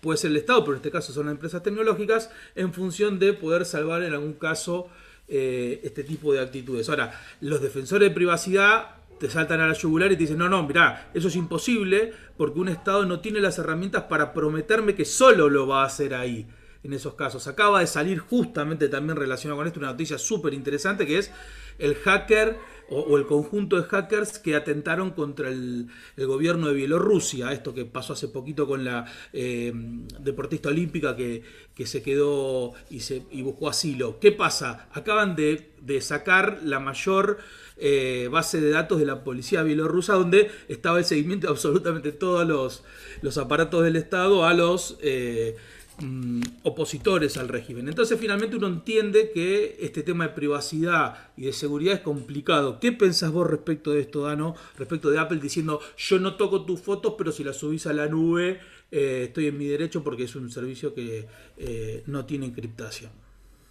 puede 0.05 0.19
ser 0.19 0.29
el 0.29 0.37
Estado, 0.37 0.63
pero 0.63 0.73
en 0.73 0.77
este 0.77 0.91
caso 0.91 1.11
son 1.11 1.25
las 1.25 1.33
empresas 1.33 1.63
tecnológicas, 1.63 2.29
en 2.53 2.71
función 2.71 3.17
de 3.17 3.33
poder 3.33 3.65
salvar 3.65 4.03
en 4.03 4.13
algún 4.13 4.33
caso 4.33 4.87
eh, 5.27 5.81
este 5.83 6.03
tipo 6.03 6.31
de 6.31 6.41
actitudes. 6.41 6.87
Ahora, 6.89 7.19
los 7.41 7.59
defensores 7.59 8.07
de 8.07 8.13
privacidad 8.13 8.97
te 9.19 9.31
saltan 9.31 9.61
a 9.61 9.67
la 9.67 9.73
yugular 9.73 10.11
y 10.11 10.15
te 10.15 10.21
dicen, 10.21 10.37
no, 10.37 10.47
no, 10.47 10.61
mirá, 10.61 11.09
eso 11.15 11.27
es 11.27 11.35
imposible 11.35 12.13
porque 12.37 12.59
un 12.59 12.69
Estado 12.69 13.03
no 13.07 13.19
tiene 13.19 13.39
las 13.39 13.57
herramientas 13.57 14.03
para 14.03 14.31
prometerme 14.31 14.93
que 14.93 15.05
solo 15.05 15.49
lo 15.49 15.65
va 15.65 15.81
a 15.81 15.87
hacer 15.87 16.13
ahí 16.13 16.45
en 16.83 16.93
esos 16.93 17.15
casos. 17.15 17.47
Acaba 17.47 17.79
de 17.79 17.87
salir 17.87 18.19
justamente 18.19 18.89
también 18.89 19.17
relacionado 19.17 19.57
con 19.57 19.65
esto 19.65 19.79
una 19.79 19.89
noticia 19.89 20.19
súper 20.19 20.53
interesante 20.53 21.07
que 21.07 21.17
es 21.17 21.31
el 21.79 21.95
hacker 21.95 22.59
o, 22.89 23.17
el 23.17 23.25
conjunto 23.25 23.75
de 23.77 23.83
hackers 23.83 24.39
que 24.39 24.55
atentaron 24.55 25.11
contra 25.11 25.49
el, 25.49 25.87
gobierno 26.17 26.67
de 26.67 26.75
Bielorrusia, 26.75 27.51
esto 27.51 27.73
que 27.73 27.85
pasó 27.85 28.13
hace 28.13 28.27
poquito 28.27 28.67
con 28.67 28.83
la 28.83 29.05
eh, 29.33 29.71
deportista 30.19 30.69
olímpica 30.69 31.15
que, 31.15 31.43
se 31.85 32.01
quedó 32.01 32.73
y, 32.89 33.01
se, 33.01 33.19
buscó 33.43 33.69
asilo. 33.69 34.19
¿Qué 34.19 34.31
pasa? 34.31 34.87
Acaban 34.93 35.35
de, 35.35 35.71
sacar 36.01 36.59
la 36.63 36.79
mayor 36.79 37.37
eh, 37.77 38.29
base 38.31 38.61
de 38.61 38.71
datos 38.71 38.99
de 38.99 39.05
la 39.05 39.23
policía 39.23 39.63
bielorrusa 39.63 40.13
donde 40.13 40.49
estaba 40.67 40.99
el 40.99 41.05
seguimiento 41.05 41.47
de 41.47 41.51
absolutamente 41.51 42.11
todos 42.11 42.47
los, 42.47 42.83
los 43.21 43.37
aparatos 43.37 43.83
del 43.83 43.95
Estado 43.95 44.45
a 44.45 44.53
los... 44.53 44.97
Eh, 45.01 45.55
Mm, 46.01 46.41
opositores 46.63 47.37
al 47.37 47.47
régimen. 47.47 47.87
Entonces 47.87 48.19
finalmente 48.19 48.57
uno 48.57 48.67
entiende 48.67 49.31
que 49.33 49.77
este 49.79 50.03
tema 50.03 50.27
de 50.27 50.33
privacidad 50.33 51.29
y 51.37 51.43
de 51.45 51.53
seguridad 51.53 51.93
es 51.95 52.01
complicado. 52.01 52.81
¿Qué 52.81 52.91
pensás 52.91 53.31
vos 53.31 53.49
respecto 53.49 53.91
de 53.91 54.01
esto, 54.01 54.23
Dano? 54.23 54.55
Respecto 54.77 55.09
de 55.09 55.19
Apple 55.19 55.39
diciendo 55.39 55.79
yo 55.97 56.19
no 56.19 56.35
toco 56.35 56.65
tus 56.65 56.81
fotos, 56.81 57.15
pero 57.17 57.31
si 57.31 57.45
las 57.45 57.55
subís 57.55 57.87
a 57.87 57.93
la 57.93 58.07
nube 58.07 58.59
eh, 58.91 59.23
estoy 59.27 59.47
en 59.47 59.57
mi 59.57 59.67
derecho 59.67 60.03
porque 60.03 60.23
es 60.25 60.35
un 60.35 60.51
servicio 60.51 60.93
que 60.93 61.27
eh, 61.57 62.03
no 62.07 62.25
tiene 62.25 62.47
encriptación. 62.47 63.11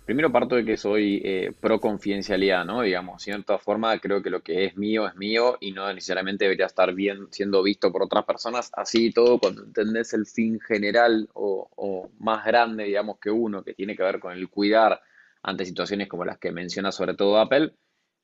Primero 0.05 0.31
parto 0.31 0.57
de 0.57 0.67
que 0.67 0.77
soy 0.77 1.23
eh, 1.25 1.53
pro 1.59 1.81
confidencialidad, 1.81 2.67
¿no? 2.67 2.83
Digamos, 2.83 3.17
de 3.17 3.33
cierta 3.33 3.57
forma 3.57 3.99
creo 4.01 4.23
que 4.23 4.29
lo 4.29 4.43
que 4.43 4.67
es 4.67 4.77
mío 4.77 5.09
es 5.09 5.17
mío 5.17 5.57
y 5.61 5.73
no 5.73 5.91
necesariamente 5.95 6.45
debería 6.45 6.67
estar 6.67 6.93
bien 6.93 7.29
siendo 7.31 7.63
visto 7.63 7.91
por 7.91 8.03
otras 8.03 8.25
personas. 8.27 8.71
Así 8.75 9.13
todo, 9.13 9.39
cuando 9.39 9.65
entendés 9.65 10.13
el 10.13 10.27
fin 10.27 10.61
general 10.61 11.31
o, 11.33 12.11
más 12.19 12.45
grande, 12.45 12.85
digamos, 12.85 13.19
que 13.19 13.31
uno, 13.31 13.65
que 13.65 13.73
tiene 13.73 13.97
que 13.97 14.03
ver 14.03 14.21
con 14.21 14.35
el 14.35 14.51
cuidar 14.51 15.01
ante 15.43 15.65
situaciones 15.65 16.07
como 16.09 16.27
las 16.27 16.39
que 16.39 16.53
menciona 16.53 16.93
sobre 16.93 17.15
todo 17.15 17.39
Apple, 17.39 17.73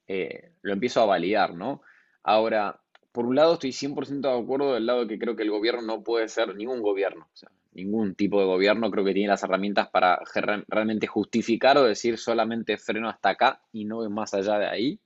eh, 0.06 0.52
lo 0.60 0.74
empiezo 0.74 1.00
a 1.00 1.06
validar, 1.06 1.54
¿no? 1.54 1.80
Ahora, 2.22 2.78
por 3.12 3.24
un 3.24 3.36
lado 3.36 3.54
estoy 3.54 3.72
100% 3.72 4.20
de 4.20 4.42
acuerdo 4.42 4.74
del 4.74 4.84
lado 4.84 5.06
de 5.06 5.08
que 5.08 5.18
creo 5.18 5.34
que 5.34 5.44
el 5.44 5.50
gobierno 5.50 5.80
no 5.80 6.04
puede 6.04 6.28
ser 6.28 6.54
ningún 6.54 6.82
gobierno. 6.82 7.26
O 7.32 7.36
sea, 7.36 7.50
ningún 7.72 8.14
tipo 8.14 8.40
de 8.40 8.46
gobierno 8.46 8.90
creo 8.90 9.04
que 9.04 9.14
tiene 9.14 9.28
las 9.28 9.42
herramientas 9.42 9.88
para 9.90 10.20
realmente 10.68 11.06
justificar 11.06 11.78
o 11.78 11.84
decir 11.84 12.18
solamente 12.18 12.76
freno 12.78 13.08
hasta 13.08 13.30
acá 13.30 13.62
y 13.72 13.84
no 13.84 14.08
más 14.10 14.34
allá 14.34 14.58
de 14.58 14.66
ahí. 14.66 15.00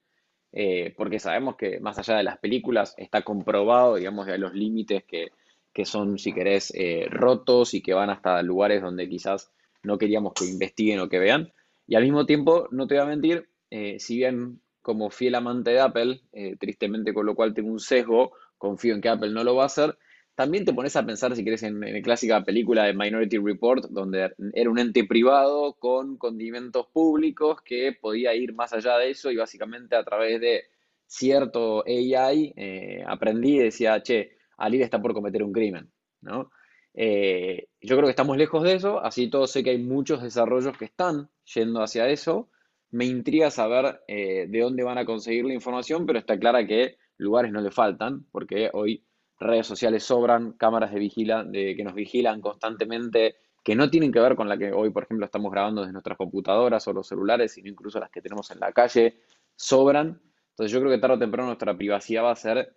eh, 0.53 0.95
porque 0.97 1.19
sabemos 1.19 1.57
que 1.57 1.81
más 1.81 1.99
allá 1.99 2.17
de 2.17 2.23
las 2.25 2.39
películas 2.39 2.95
está 2.97 3.23
comprobado, 3.23 3.97
digamos, 3.97 4.27
de 4.27 4.39
los 4.39 4.55
límites 4.55 5.05
que, 5.05 5.29
que 5.73 5.85
son, 5.85 6.19
si 6.19 6.33
querés, 6.33 6.73
eh, 6.77 7.07
rotos 7.11 7.75
y 7.75 7.83
que 7.83 7.95
van 7.95 8.11
hasta 8.11 8.41
lugares 8.43 8.81
donde 8.83 9.09
quizás 9.09 9.51
no 9.83 9.99
queríamos 9.99 10.33
que 10.35 10.45
investiguen 10.47 11.01
o 11.01 11.09
que 11.09 11.19
vean. 11.19 11.53
Y 11.87 11.97
al 11.97 12.05
mismo 12.05 12.25
tiempo, 12.27 12.69
no 12.71 12.87
te 12.87 12.95
voy 12.95 13.03
a 13.03 13.07
mentir, 13.07 13.49
eh, 13.71 13.99
si 13.99 14.17
bien 14.17 14.61
como 14.81 15.11
fiel 15.11 15.35
amante 15.35 15.71
de 15.71 15.81
Apple, 15.81 16.21
tristemente 16.61 17.15
con 17.15 17.25
lo 17.25 17.35
cual 17.35 17.55
tengo 17.55 17.71
un 17.71 17.81
sesgo, 17.81 18.33
confío 18.59 18.95
en 18.95 19.01
que 19.01 19.09
Apple 19.09 19.31
no 19.31 19.43
lo 19.43 19.57
va 19.57 19.63
a 19.63 19.67
hacer, 19.67 19.97
también 20.35 20.65
te 20.65 20.73
pones 20.73 20.97
a 20.97 21.07
pensar, 21.07 21.35
si 21.37 21.45
querés, 21.45 21.63
en, 21.63 21.81
la 21.81 22.03
clásica 22.03 22.45
película 22.45 22.85
de 22.85 22.95
Minority 22.95 23.39
Report, 23.39 23.85
donde 23.91 24.33
era 24.53 24.71
un 24.71 24.79
ente 24.79 25.05
privado 25.05 25.75
con 25.75 26.17
condimentos 26.17 26.87
públicos 26.93 27.61
que 27.63 27.93
podía 27.93 28.35
ir 28.35 28.55
más 28.55 28.73
allá 28.73 28.99
de 28.99 29.11
eso 29.11 29.31
y 29.31 29.37
básicamente 29.37 29.97
a 29.97 30.05
través 30.05 30.41
de 30.41 30.65
cierto 31.07 31.85
AI 31.87 32.53
eh, 32.57 33.05
aprendí 33.07 33.57
y 33.57 33.65
decía, 33.65 34.03
che, 34.03 34.33
Ali 34.57 34.83
está 34.83 35.01
por 35.01 35.15
cometer 35.15 35.43
un 35.43 35.53
crimen, 35.53 35.91
¿no? 36.21 36.51
Eh, 36.95 37.69
yo 37.81 37.97
creo 37.97 38.07
que 38.07 38.11
estamos 38.11 38.37
lejos 38.37 38.63
de 38.63 38.75
eso, 38.75 39.01
así 39.05 39.29
todo 39.29 39.47
sé 39.47 39.65
que 39.65 39.71
hay 39.71 39.79
muchos 39.79 40.23
desarrollos 40.23 40.77
que 40.79 40.85
están 40.85 41.29
yendo 41.55 41.83
hacia 41.83 42.09
eso. 42.09 42.49
Me 42.91 43.05
intriga 43.05 43.51
saber 43.51 44.01
eh, 44.07 44.47
de 44.49 44.61
dónde 44.61 44.85
van 44.85 44.99
a 44.99 45.05
conseguir 45.05 45.45
la 45.45 45.55
información, 45.55 46.07
pero 46.07 46.19
está 46.19 46.39
clara 46.39 46.67
que 46.67 46.97
lugares 47.17 47.53
no 47.53 47.61
le 47.61 47.71
faltan, 47.71 48.27
porque 48.31 48.71
hoy 48.73 49.05
redes 49.45 49.67
sociales 49.67 50.03
sobran, 50.03 50.53
cámaras 50.53 50.93
de, 50.93 50.99
vigila, 50.99 51.45
de 51.45 51.77
que 51.77 51.85
nos 51.85 51.95
vigilan 51.95 52.41
constantemente, 52.41 53.37
que 53.63 53.75
no 53.75 53.89
tienen 53.89 54.13
que 54.13 54.21
ver 54.21 54.37
con 54.37 54.49
la 54.49 54.59
que 54.59 54.73
hoy, 54.73 54.91
por 54.91 55.05
ejemplo, 55.05 55.25
estamos 55.25 55.51
grabando 55.51 55.81
desde 55.81 55.93
nuestras 55.93 56.19
computadoras 56.19 56.87
o 56.87 56.93
los 56.93 57.07
celulares, 57.07 57.53
sino 57.53 57.69
incluso 57.69 57.99
las 57.99 58.11
que 58.11 58.21
tenemos 58.21 58.51
en 58.51 58.61
la 58.61 58.73
calle, 58.73 59.21
sobran. 59.57 60.21
Entonces 60.51 60.73
yo 60.73 60.81
creo 60.81 60.93
que 60.93 60.99
tarde 60.99 61.17
o 61.17 61.19
temprano 61.19 61.47
nuestra 61.47 61.77
privacidad 61.77 62.25
va 62.25 62.33
a 62.33 62.37
ser 62.37 62.77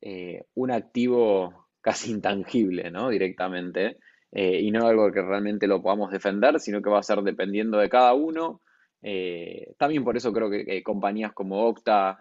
eh, 0.00 0.44
un 0.54 0.70
activo 0.70 1.66
casi 1.80 2.12
intangible, 2.12 2.90
¿no? 2.90 3.08
Directamente. 3.08 3.98
Eh, 4.30 4.60
y 4.60 4.70
no 4.70 4.86
algo 4.86 5.10
que 5.10 5.22
realmente 5.22 5.66
lo 5.66 5.82
podamos 5.82 6.10
defender, 6.10 6.60
sino 6.60 6.82
que 6.82 6.90
va 6.90 7.00
a 7.00 7.02
ser 7.02 7.22
dependiendo 7.22 7.78
de 7.78 7.88
cada 7.88 8.14
uno. 8.14 8.60
Eh, 9.02 9.74
también 9.78 10.04
por 10.04 10.16
eso 10.16 10.32
creo 10.32 10.50
que 10.50 10.82
compañías 10.82 11.32
como 11.32 11.66
Okta, 11.66 12.20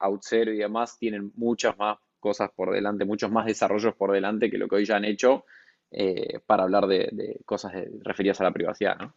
Outzero 0.00 0.52
y 0.52 0.58
demás 0.58 0.98
tienen 0.98 1.32
muchas 1.36 1.76
más 1.76 1.98
cosas 2.24 2.50
por 2.56 2.72
delante, 2.72 3.04
muchos 3.04 3.30
más 3.30 3.44
desarrollos 3.44 3.94
por 3.94 4.10
delante 4.10 4.50
que 4.50 4.56
lo 4.56 4.66
que 4.66 4.76
hoy 4.76 4.86
ya 4.86 4.96
han 4.96 5.04
hecho 5.04 5.44
eh, 5.90 6.40
para 6.46 6.62
hablar 6.62 6.86
de, 6.86 7.38
cosas 7.44 7.74
referidas 8.02 8.40
a 8.40 8.44
la 8.44 8.50
privacidad, 8.50 8.96
¿no? 8.98 9.14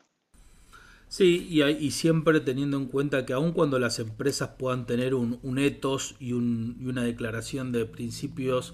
Sí, 1.08 1.48
y, 1.50 1.92
siempre 1.92 2.42
teniendo 2.42 2.76
en 2.76 2.88
cuenta 2.88 3.26
que 3.26 3.32
aun 3.32 3.54
cuando 3.54 3.80
las 3.80 4.00
empresas 4.00 4.50
puedan 4.60 4.86
tener 4.86 5.16
un, 5.16 5.40
un 5.42 5.58
y, 6.20 6.34
una 6.34 7.02
declaración 7.02 7.72
de 7.72 7.86
principios 7.86 8.74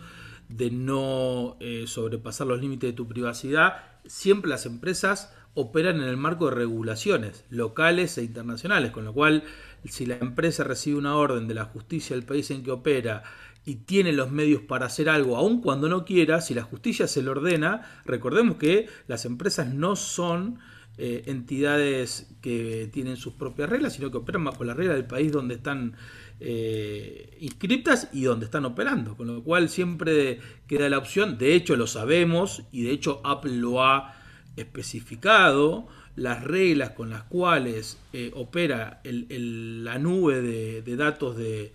de 0.49 0.71
no 0.71 1.57
eh, 1.59 1.83
sobrepasar 1.85 2.47
los 2.47 2.59
límites 2.59 2.89
de 2.89 2.95
tu 2.95 3.07
privacidad, 3.07 3.83
siempre 4.05 4.49
las 4.49 4.65
empresas 4.65 5.31
operan 5.53 5.97
en 5.97 6.07
el 6.07 6.17
marco 6.17 6.49
de 6.49 6.55
regulaciones 6.55 7.45
locales 7.51 8.17
e 8.17 8.23
internacionales, 8.23 8.89
con 8.89 9.05
lo 9.05 9.13
cual 9.13 9.43
si 9.85 10.07
la 10.07 10.15
empresa 10.15 10.63
recibe 10.63 10.97
una 10.97 11.15
orden 11.15 11.47
de 11.47 11.53
la 11.53 11.65
justicia 11.65 12.15
del 12.15 12.25
país 12.25 12.49
en 12.49 12.63
que 12.63 12.71
opera 12.71 13.23
y 13.65 13.75
tiene 13.75 14.11
los 14.11 14.31
medios 14.31 14.61
para 14.61 14.87
hacer 14.87 15.09
algo, 15.09 15.37
aun 15.37 15.61
cuando 15.61 15.87
no 15.87 16.05
quiera, 16.05 16.41
si 16.41 16.53
la 16.53 16.63
justicia 16.63 17.07
se 17.07 17.21
lo 17.21 17.31
ordena, 17.31 17.81
recordemos 18.05 18.57
que 18.57 18.87
las 19.07 19.25
empresas 19.25 19.73
no 19.73 19.95
son 19.95 20.59
eh, 20.97 21.23
entidades 21.27 22.27
que 22.41 22.89
tienen 22.91 23.15
sus 23.15 23.33
propias 23.33 23.69
reglas, 23.69 23.93
sino 23.93 24.11
que 24.11 24.17
operan 24.17 24.43
bajo 24.43 24.63
la 24.63 24.73
regla 24.73 24.93
del 24.93 25.05
país 25.05 25.31
donde 25.31 25.55
están 25.55 25.95
eh, 26.39 27.37
inscriptas 27.39 28.09
y 28.11 28.23
donde 28.23 28.45
están 28.45 28.65
operando, 28.65 29.15
con 29.15 29.27
lo 29.27 29.43
cual 29.43 29.69
siempre 29.69 30.39
queda 30.67 30.89
la 30.89 30.97
opción, 30.97 31.37
de 31.37 31.55
hecho 31.55 31.77
lo 31.77 31.87
sabemos 31.87 32.63
y 32.71 32.83
de 32.83 32.91
hecho 32.91 33.21
Apple 33.23 33.53
lo 33.53 33.81
ha 33.83 34.15
especificado, 34.57 35.87
las 36.15 36.43
reglas 36.43 36.91
con 36.91 37.09
las 37.09 37.23
cuales 37.23 37.97
eh, 38.11 38.31
opera 38.35 39.01
la 39.03 39.97
nube 39.97 40.41
de 40.41 40.95
datos 40.95 41.37
de, 41.37 41.73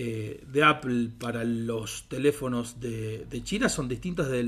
eh, 0.00 0.44
de 0.46 0.62
Apple 0.62 1.08
para 1.18 1.42
los 1.42 2.04
teléfonos 2.08 2.78
de, 2.78 3.26
China 3.42 3.68
son 3.68 3.88
distintas 3.88 4.28
de 4.28 4.44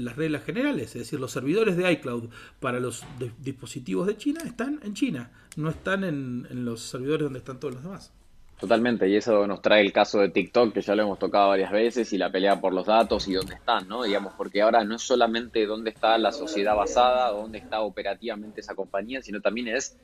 las 0.00 0.14
reglas 0.14 0.44
generales. 0.44 0.94
Es 0.94 1.02
decir, 1.02 1.18
los 1.18 1.32
servidores 1.32 1.76
de 1.76 1.90
iCloud 1.90 2.28
para 2.60 2.78
los 2.78 3.04
dispositivos 3.40 4.06
de 4.06 4.16
China 4.16 4.42
están 4.44 4.78
en 4.84 4.94
China, 4.94 5.32
no 5.56 5.70
están 5.70 6.04
en, 6.04 6.64
los 6.64 6.82
servidores 6.82 7.24
donde 7.24 7.40
están 7.40 7.58
todos 7.58 7.74
los 7.74 7.82
demás. 7.82 8.12
Totalmente, 8.60 9.08
y 9.08 9.16
eso 9.16 9.44
nos 9.48 9.60
trae 9.60 9.80
el 9.80 9.92
caso 9.92 10.20
de 10.20 10.28
TikTok, 10.28 10.72
que 10.72 10.82
ya 10.82 10.94
lo 10.94 11.02
hemos 11.02 11.18
tocado 11.18 11.48
varias 11.48 11.72
veces, 11.72 12.12
y 12.12 12.16
la 12.16 12.30
pelea 12.30 12.60
por 12.60 12.72
los 12.72 12.86
datos 12.86 13.26
y 13.26 13.34
dónde 13.34 13.56
están, 13.56 13.88
¿no? 13.88 14.04
Digamos, 14.04 14.34
porque 14.34 14.62
ahora 14.62 14.84
no 14.84 14.94
es 14.94 15.02
solamente 15.02 15.66
dónde 15.66 15.90
está 15.90 16.16
la 16.16 16.30
sociedad 16.30 16.76
basada, 16.76 17.32
dónde 17.32 17.58
está 17.58 17.80
operativamente 17.80 18.60
esa 18.60 18.76
compañía, 18.76 19.20
sino 19.20 19.40
también 19.40 19.66
es 19.66 19.98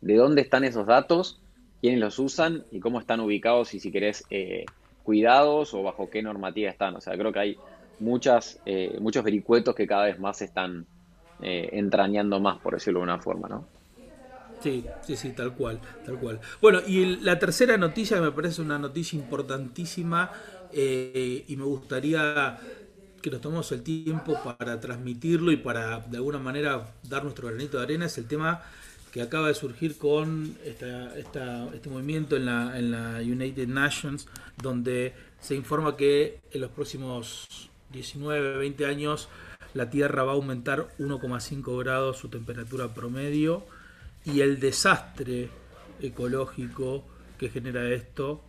de 0.00 0.14
dónde 0.14 0.42
están 0.42 0.62
esos 0.62 0.86
datos 0.86 1.40
quiénes 1.80 2.00
los 2.00 2.18
usan 2.18 2.64
y 2.70 2.80
cómo 2.80 3.00
están 3.00 3.20
ubicados 3.20 3.74
y 3.74 3.80
si 3.80 3.90
querés 3.90 4.24
eh, 4.30 4.64
cuidados 5.02 5.74
o 5.74 5.82
bajo 5.82 6.10
qué 6.10 6.22
normativa 6.22 6.70
están. 6.70 6.96
O 6.96 7.00
sea, 7.00 7.16
creo 7.16 7.32
que 7.32 7.38
hay 7.38 7.56
muchas, 8.00 8.60
eh, 8.66 8.96
muchos 9.00 9.24
vericuetos 9.24 9.74
que 9.74 9.86
cada 9.86 10.04
vez 10.06 10.18
más 10.18 10.38
se 10.38 10.46
están 10.46 10.86
eh, 11.42 11.70
entrañando 11.72 12.40
más, 12.40 12.58
por 12.58 12.74
decirlo 12.74 13.00
de 13.00 13.04
una 13.04 13.18
forma, 13.18 13.48
¿no? 13.48 13.66
Sí, 14.60 14.84
sí, 15.06 15.16
sí, 15.16 15.30
tal 15.30 15.54
cual, 15.54 15.80
tal 16.04 16.18
cual. 16.18 16.40
Bueno, 16.60 16.80
y 16.84 17.16
la 17.16 17.38
tercera 17.38 17.76
noticia 17.76 18.20
me 18.20 18.32
parece 18.32 18.60
una 18.60 18.76
noticia 18.76 19.16
importantísima 19.16 20.32
y 20.72 21.54
me 21.56 21.64
gustaría 21.64 22.58
que 23.22 23.30
nos 23.30 23.40
tomemos 23.40 23.70
el 23.72 23.82
tiempo 23.82 24.38
para 24.42 24.80
transmitirlo 24.80 25.52
y 25.52 25.56
para 25.56 26.00
de 26.00 26.16
alguna 26.16 26.38
manera 26.38 26.94
dar 27.08 27.22
nuestro 27.22 27.48
granito 27.48 27.78
de 27.78 27.84
arena 27.84 28.06
es 28.06 28.18
el 28.18 28.26
tema 28.26 28.62
que 29.12 29.22
acaba 29.22 29.48
de 29.48 29.54
surgir 29.54 29.96
con 29.98 30.56
este 30.64 31.88
movimiento 31.88 32.36
en 32.36 32.46
la, 32.46 33.18
United 33.20 33.68
Nations, 33.68 34.28
donde 34.56 35.14
se 35.40 35.54
informa 35.54 35.96
que 35.96 36.40
en 36.52 36.60
los 36.60 36.70
próximos 36.70 37.70
19, 37.92 38.58
20 38.58 38.86
años 38.86 39.28
la 39.74 39.90
Tierra 39.90 40.24
va 40.24 40.32
a 40.32 40.34
aumentar 40.34 40.88
1,5 40.98 41.78
grados 41.78 42.18
su 42.18 42.28
temperatura 42.28 42.88
promedio 42.94 43.66
y 44.24 44.40
el 44.40 44.60
desastre 44.60 45.48
ecológico 46.00 47.04
que 47.38 47.48
genera 47.48 47.88
esto, 47.90 48.42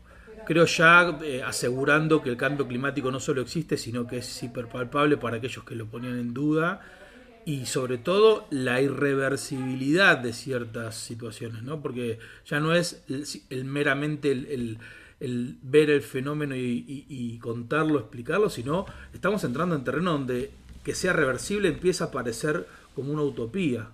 creo 0.46 0.66
ya 0.66 1.20
eh, 1.24 1.44
asegurando 1.44 2.22
que 2.22 2.30
el 2.30 2.38
cambio 2.38 2.68
climático 2.68 3.12
no 3.12 3.20
solo 3.20 3.42
existe, 3.42 3.78
sino 3.78 4.08
que 4.08 4.18
es 4.18 4.44
hiperpalpable 4.44 5.18
para 5.18 5.38
aquellos 5.38 5.64
que 5.64 5.76
lo 5.76 5.86
ponían 5.86 6.18
en 6.20 6.34
duda 6.34 6.82
y 7.50 7.66
sobre 7.66 7.98
todo 7.98 8.46
la 8.52 8.80
irreversibilidad 8.80 10.20
de 10.20 10.34
ciertas 10.34 10.94
situaciones, 10.94 11.64
¿no? 11.64 11.82
Porque 11.82 12.20
ya 12.46 12.60
no 12.60 12.76
es 12.76 13.04
el, 13.50 13.66
meramente 13.66 14.30
el, 14.30 14.78
ver 15.64 15.90
el 15.90 16.04
fenómeno 16.04 16.54
y, 16.56 17.40
contarlo, 17.42 17.98
explicarlo, 17.98 18.52
sino 18.52 18.86
estamos 19.16 19.44
entrando 19.44 19.76
en 19.76 19.84
terreno 19.84 20.12
donde 20.12 20.52
que 20.84 20.94
sea 20.94 21.12
reversible 21.12 21.70
empieza 21.70 22.06
a 22.06 22.12
parecer 22.12 22.68
como 22.94 23.14
una 23.14 23.24
utopía. 23.24 23.88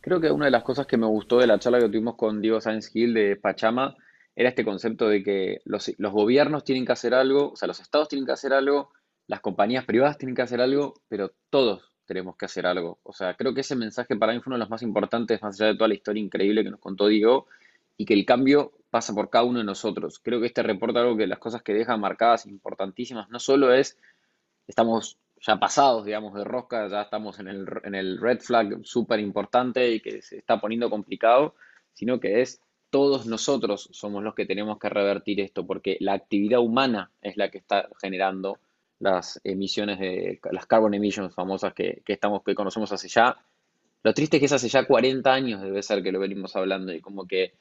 Creo 0.00 0.20
que 0.20 0.30
una 0.30 0.44
de 0.44 0.52
las 0.52 0.62
cosas 0.62 0.86
que 0.86 0.96
me 0.96 1.06
gustó 1.06 1.40
de 1.40 1.48
la 1.48 1.58
charla 1.58 1.80
que 1.80 1.88
tuvimos 1.88 2.14
con 2.14 2.40
Diego 2.40 2.60
Sáenz 2.60 2.90
Gil 2.90 3.12
de 3.12 3.34
Pachama 3.34 3.96
era 4.36 4.50
este 4.50 4.64
concepto 4.64 5.08
de 5.08 5.24
que 5.24 5.62
los, 5.64 5.90
los 5.98 6.12
gobiernos 6.12 6.62
tienen 6.62 6.86
que 6.86 6.92
hacer 6.92 7.12
algo, 7.12 7.50
o 7.50 7.56
sea, 7.56 7.66
los 7.66 7.80
estados 7.80 8.08
tienen 8.08 8.24
que 8.24 8.32
hacer 8.32 8.52
algo, 8.52 8.92
las 9.26 9.40
compañías 9.40 9.84
privadas 9.84 10.16
tienen 10.16 10.36
que 10.36 10.42
hacer 10.42 10.60
algo, 10.60 10.94
pero 11.08 11.32
todos 11.50 11.89
tenemos 12.10 12.36
que 12.36 12.46
hacer 12.46 12.66
algo. 12.66 12.98
O 13.04 13.12
sea, 13.12 13.34
creo 13.34 13.54
que 13.54 13.60
ese 13.60 13.76
mensaje 13.76 14.16
para 14.16 14.32
mí 14.32 14.40
fue 14.40 14.50
uno 14.50 14.56
de 14.56 14.60
los 14.64 14.70
más 14.70 14.82
importantes, 14.82 15.40
más 15.40 15.60
allá 15.60 15.70
de 15.70 15.76
toda 15.76 15.88
la 15.88 15.94
historia 15.94 16.20
increíble 16.20 16.64
que 16.64 16.70
nos 16.70 16.80
contó 16.80 17.06
Diego, 17.06 17.46
y 17.96 18.04
que 18.04 18.14
el 18.14 18.26
cambio 18.26 18.72
pasa 18.90 19.14
por 19.14 19.30
cada 19.30 19.44
uno 19.44 19.60
de 19.60 19.64
nosotros. 19.64 20.18
Creo 20.18 20.40
que 20.40 20.46
este 20.46 20.64
reporta 20.64 21.00
algo 21.00 21.16
que 21.16 21.26
las 21.28 21.38
cosas 21.38 21.62
que 21.62 21.72
deja 21.72 21.96
marcadas 21.96 22.46
importantísimas 22.46 23.30
no 23.30 23.38
solo 23.38 23.72
es, 23.72 23.96
estamos 24.66 25.18
ya 25.40 25.60
pasados, 25.60 26.04
digamos, 26.04 26.34
de 26.34 26.44
rosca, 26.44 26.88
ya 26.88 27.02
estamos 27.02 27.38
en 27.38 27.48
el, 27.48 27.66
en 27.84 27.94
el 27.94 28.18
red 28.18 28.40
flag 28.40 28.84
súper 28.84 29.20
importante 29.20 29.90
y 29.90 30.00
que 30.00 30.20
se 30.22 30.38
está 30.38 30.60
poniendo 30.60 30.90
complicado, 30.90 31.54
sino 31.92 32.18
que 32.18 32.40
es 32.40 32.60
todos 32.90 33.26
nosotros 33.26 33.88
somos 33.92 34.22
los 34.24 34.34
que 34.34 34.46
tenemos 34.46 34.78
que 34.78 34.88
revertir 34.88 35.40
esto, 35.40 35.66
porque 35.66 35.96
la 36.00 36.14
actividad 36.14 36.60
humana 36.60 37.10
es 37.22 37.36
la 37.36 37.50
que 37.50 37.58
está 37.58 37.88
generando 38.00 38.58
las 39.00 39.40
emisiones 39.44 39.98
de 39.98 40.40
las 40.52 40.66
carbon 40.66 40.94
emissions 40.94 41.34
famosas 41.34 41.74
que, 41.74 42.02
estamos 42.06 42.42
que 42.44 42.54
conocemos 42.54 42.92
hace 42.92 43.08
ya. 43.08 43.36
Lo 44.02 44.14
triste 44.14 44.36
es 44.36 44.40
que 44.40 44.46
es 44.46 44.52
hace 44.52 44.68
ya 44.68 44.86
40 44.86 45.32
años 45.32 45.62
debe 45.62 45.82
ser 45.82 46.02
que 46.02 46.12
lo 46.12 46.20
venimos 46.20 46.54
hablando 46.54 46.92
y 46.92 47.00
como 47.00 47.26
que 47.26 47.54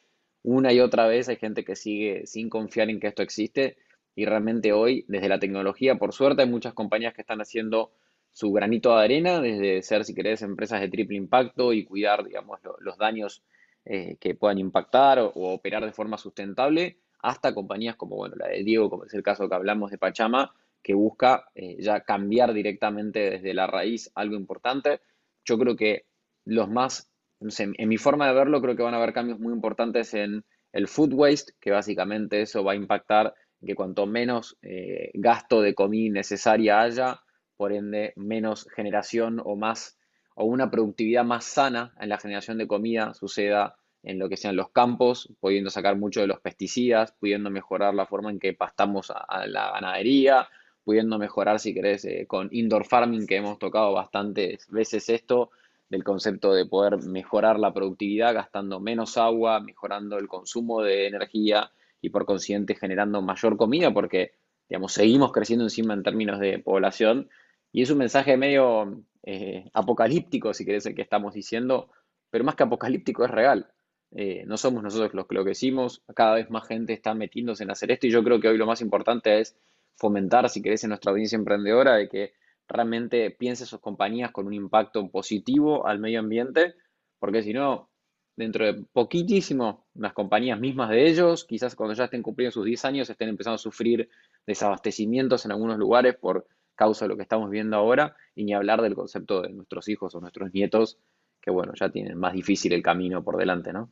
una 0.43 0.71
y 0.71 0.79
otra 0.79 1.07
vez 1.07 1.27
hay 1.29 1.37
gente 1.37 1.65
que 1.65 1.75
sigue 1.75 2.27
sin 2.27 2.49
confiar 2.49 2.89
en 2.89 2.99
que 2.99 3.07
esto 3.07 3.23
existe 3.23 3.77
y 4.15 4.25
realmente 4.25 4.73
hoy 4.73 5.05
desde 5.07 5.29
la 5.29 5.39
tecnología, 5.39 5.95
por 5.95 6.13
suerte, 6.13 6.41
hay 6.41 6.49
muchas 6.49 6.73
compañías 6.73 7.13
que 7.13 7.21
están 7.21 7.41
haciendo 7.41 7.91
su 8.31 8.51
granito 8.51 8.95
de 8.95 9.03
arena, 9.03 9.39
desde 9.39 9.81
ser, 9.81 10.05
si 10.05 10.13
querés, 10.13 10.41
empresas 10.41 10.81
de 10.81 10.89
triple 10.89 11.17
impacto 11.17 11.73
y 11.73 11.85
cuidar, 11.85 12.23
digamos, 12.23 12.59
los 12.79 12.97
daños 12.97 13.43
eh, 13.85 14.17
que 14.19 14.35
puedan 14.35 14.59
impactar 14.59 15.19
o, 15.19 15.31
operar 15.33 15.85
de 15.85 15.93
forma 15.93 16.17
sustentable, 16.17 16.97
hasta 17.21 17.53
compañías 17.53 17.95
como, 17.95 18.17
bueno, 18.17 18.35
la 18.37 18.47
de 18.47 18.63
Diego, 18.63 18.89
como 18.89 19.05
es 19.05 19.13
el 19.13 19.23
caso 19.23 19.47
que 19.47 19.55
hablamos 19.55 19.89
de 19.91 19.97
Pachama, 19.97 20.53
que 20.81 20.93
busca 20.93 21.45
eh, 21.55 21.77
ya 21.79 22.01
cambiar 22.01 22.53
directamente 22.53 23.29
desde 23.31 23.53
la 23.53 23.67
raíz 23.67 24.11
algo 24.15 24.35
importante. 24.35 25.01
Yo 25.45 25.57
creo 25.57 25.75
que 25.75 26.05
los 26.45 26.69
más, 26.69 27.11
no 27.39 27.51
sé, 27.51 27.69
en 27.73 27.89
mi 27.89 27.97
forma 27.97 28.27
de 28.27 28.33
verlo, 28.33 28.61
creo 28.61 28.75
que 28.75 28.83
van 28.83 28.93
a 28.93 28.97
haber 28.97 29.13
cambios 29.13 29.39
muy 29.39 29.53
importantes 29.53 30.13
en 30.13 30.45
el 30.71 30.87
food 30.87 31.13
waste, 31.13 31.53
que 31.59 31.71
básicamente 31.71 32.41
eso 32.41 32.63
va 32.63 32.73
a 32.73 32.75
impactar 32.75 33.33
que 33.65 33.75
cuanto 33.75 34.05
menos 34.05 34.57
eh, 34.61 35.11
gasto 35.13 35.61
de 35.61 35.73
comida 35.73 36.13
necesaria 36.13 36.81
haya, 36.81 37.21
por 37.57 37.73
ende 37.73 38.13
menos 38.15 38.67
generación 38.73 39.41
o 39.43 39.55
más 39.55 39.97
o 40.35 40.45
una 40.45 40.71
productividad 40.71 41.25
más 41.25 41.43
sana 41.43 41.93
en 41.99 42.07
la 42.07 42.17
generación 42.17 42.57
de 42.57 42.67
comida 42.67 43.13
suceda 43.13 43.75
en 44.03 44.17
lo 44.17 44.29
que 44.29 44.37
sean 44.37 44.55
los 44.55 44.71
campos, 44.71 45.29
pudiendo 45.41 45.69
sacar 45.69 45.97
mucho 45.97 46.21
de 46.21 46.27
los 46.27 46.39
pesticidas, 46.39 47.11
pudiendo 47.19 47.49
mejorar 47.49 47.93
la 47.93 48.05
forma 48.05 48.31
en 48.31 48.39
que 48.39 48.53
pastamos 48.53 49.11
a, 49.13 49.45
la 49.47 49.71
ganadería, 49.71 50.47
pudiendo 50.83 51.17
mejorar, 51.17 51.59
si 51.59 51.73
querés, 51.73 52.05
eh, 52.05 52.25
con 52.27 52.49
indoor 52.51 52.85
farming, 52.85 53.27
que 53.27 53.37
hemos 53.37 53.59
tocado 53.59 53.93
bastantes 53.93 54.67
veces 54.69 55.09
esto, 55.09 55.51
del 55.89 56.03
concepto 56.03 56.53
de 56.53 56.65
poder 56.65 56.97
mejorar 57.03 57.59
la 57.59 57.73
productividad 57.73 58.33
gastando 58.33 58.79
menos 58.79 59.17
agua, 59.17 59.59
mejorando 59.59 60.17
el 60.17 60.27
consumo 60.27 60.81
de 60.83 61.07
energía 61.07 61.71
y 62.01 62.09
por 62.09 62.25
consiguiente 62.25 62.75
generando 62.75 63.21
mayor 63.21 63.57
comida, 63.57 63.91
porque, 63.91 64.33
digamos, 64.69 64.93
seguimos 64.93 65.31
creciendo 65.31 65.65
encima 65.65 65.93
en 65.93 66.03
términos 66.03 66.39
de 66.39 66.59
población 66.59 67.29
y 67.71 67.81
es 67.81 67.89
un 67.89 67.97
mensaje 67.97 68.37
medio 68.37 69.03
eh, 69.23 69.69
apocalíptico, 69.73 70.53
si 70.53 70.65
querés, 70.65 70.85
el 70.85 70.95
que 70.95 71.01
estamos 71.01 71.33
diciendo, 71.33 71.89
pero 72.29 72.43
más 72.43 72.55
que 72.55 72.63
apocalíptico 72.63 73.25
es 73.25 73.31
real. 73.31 73.71
Eh, 74.11 74.43
no 74.47 74.57
somos 74.57 74.81
nosotros 74.81 75.13
los 75.13 75.27
que 75.27 75.35
lo 75.35 75.43
que 75.43 75.49
decimos, 75.49 76.01
cada 76.15 76.35
vez 76.35 76.49
más 76.49 76.67
gente 76.67 76.93
está 76.93 77.13
metiéndose 77.13 77.63
en 77.63 77.71
hacer 77.71 77.91
esto 77.91 78.07
y 78.07 78.11
yo 78.11 78.23
creo 78.23 78.39
que 78.39 78.47
hoy 78.47 78.57
lo 78.57 78.65
más 78.65 78.81
importante 78.81 79.39
es 79.39 79.55
fomentar, 79.99 80.49
si 80.49 80.61
querés, 80.61 80.83
en 80.83 80.89
nuestra 80.89 81.11
audiencia 81.11 81.35
emprendedora 81.35 81.95
de 81.95 82.07
que 82.07 82.33
realmente 82.67 83.29
piense 83.31 83.65
sus 83.65 83.79
compañías 83.79 84.31
con 84.31 84.47
un 84.47 84.53
impacto 84.53 85.09
positivo 85.09 85.85
al 85.85 85.99
medio 85.99 86.19
ambiente, 86.19 86.75
porque 87.19 87.43
si 87.43 87.51
no, 87.51 87.89
dentro 88.37 88.65
de 88.65 88.85
poquitísimo, 88.93 89.87
las 89.95 90.13
compañías 90.13 90.59
mismas 90.59 90.89
de 90.89 91.07
ellos, 91.07 91.43
quizás 91.43 91.75
cuando 91.75 91.93
ya 91.95 92.05
estén 92.05 92.23
cumpliendo 92.23 92.53
sus 92.53 92.65
10 92.65 92.85
años, 92.85 93.09
estén 93.09 93.29
empezando 93.29 93.55
a 93.55 93.59
sufrir 93.59 94.09
desabastecimientos 94.47 95.45
en 95.45 95.51
algunos 95.51 95.77
lugares 95.77 96.15
por 96.15 96.47
causa 96.75 97.03
de 97.03 97.09
lo 97.09 97.17
que 97.17 97.23
estamos 97.23 97.49
viendo 97.49 97.75
ahora, 97.75 98.15
y 98.35 98.45
ni 98.45 98.53
hablar 98.53 98.81
del 98.81 98.95
concepto 98.95 99.41
de 99.41 99.49
nuestros 99.49 99.89
hijos 99.89 100.15
o 100.15 100.21
nuestros 100.21 100.53
nietos, 100.53 100.97
que 101.41 101.51
bueno, 101.51 101.73
ya 101.77 101.89
tienen 101.89 102.17
más 102.17 102.33
difícil 102.33 102.71
el 102.71 102.81
camino 102.81 103.21
por 103.21 103.35
delante, 103.35 103.73
¿no? 103.73 103.91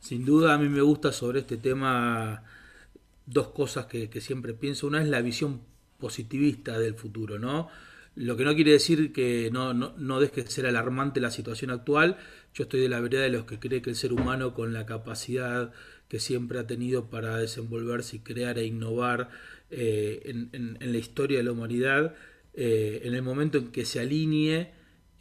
Sin 0.00 0.24
duda 0.24 0.54
a 0.54 0.58
mí 0.58 0.68
me 0.68 0.80
gusta 0.80 1.12
sobre 1.12 1.40
este 1.40 1.58
tema 1.58 2.42
dos 3.32 3.48
cosas 3.48 3.86
que, 3.86 4.08
siempre 4.20 4.54
pienso. 4.54 4.86
Una 4.86 5.02
es 5.02 5.08
la 5.08 5.20
visión 5.22 5.62
positivista 5.98 6.78
del 6.78 6.94
futuro, 6.94 7.38
¿no? 7.38 7.68
Lo 8.14 8.36
que 8.36 8.44
no 8.44 8.54
quiere 8.54 8.72
decir 8.72 9.12
que 9.12 9.48
no, 9.52 9.72
no, 9.72 9.94
no 9.96 10.20
deje 10.20 10.42
de 10.42 10.50
ser 10.50 10.66
alarmante 10.66 11.20
la 11.20 11.30
situación 11.30 11.70
actual. 11.70 12.18
Yo 12.54 12.64
estoy 12.64 12.80
de 12.80 12.88
la 12.88 13.00
vereda 13.00 13.22
de 13.22 13.30
los 13.30 13.46
que 13.46 13.58
cree 13.58 13.80
que 13.80 13.90
el 13.90 13.96
ser 13.96 14.12
humano, 14.12 14.52
con 14.52 14.72
la 14.72 14.84
capacidad 14.84 15.72
que 16.12 16.20
siempre 16.20 16.58
ha 16.58 16.66
tenido 16.66 17.08
para 17.08 17.38
desenvolverse 17.38 18.16
y 18.16 18.18
crear 18.18 18.58
e 18.58 18.66
innovar 18.66 19.30
eh, 19.70 20.20
en, 20.26 20.76
la 20.78 20.98
historia 20.98 21.38
de 21.38 21.44
la 21.44 21.52
humanidad, 21.52 22.14
eh, 22.52 23.00
en 23.04 23.14
el 23.14 23.22
momento 23.22 23.56
en 23.56 23.68
que 23.68 23.86
se 23.86 24.00
alinee, 24.00 24.72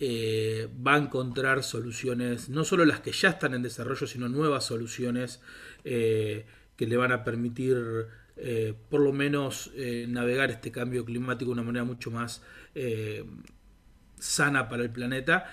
eh, 0.02 0.68
va 0.86 0.96
a 0.96 0.98
encontrar 0.98 1.64
soluciones, 1.64 2.50
no 2.50 2.66
solo 2.66 2.84
las 2.84 3.00
que 3.00 3.14
ya 3.14 3.30
están 3.30 3.54
en 3.54 3.62
desarrollo, 3.62 4.06
sino 4.06 4.28
nuevas 4.28 4.66
soluciones 4.66 5.40
que 6.82 6.88
le 6.88 6.98
van 6.98 7.12
a 7.12 7.24
permitir 7.24 7.78
por 8.90 9.02
lo 9.02 9.14
menos 9.14 9.72
navegar 10.08 10.50
este 10.50 10.72
cambio 10.72 11.06
climático 11.06 11.52
de 11.52 11.54
una 11.54 11.62
manera 11.62 11.86
mucho 11.86 12.10
más 12.10 12.42
sana 14.18 14.68
para 14.68 14.82
el 14.82 14.90
planeta. 14.90 15.46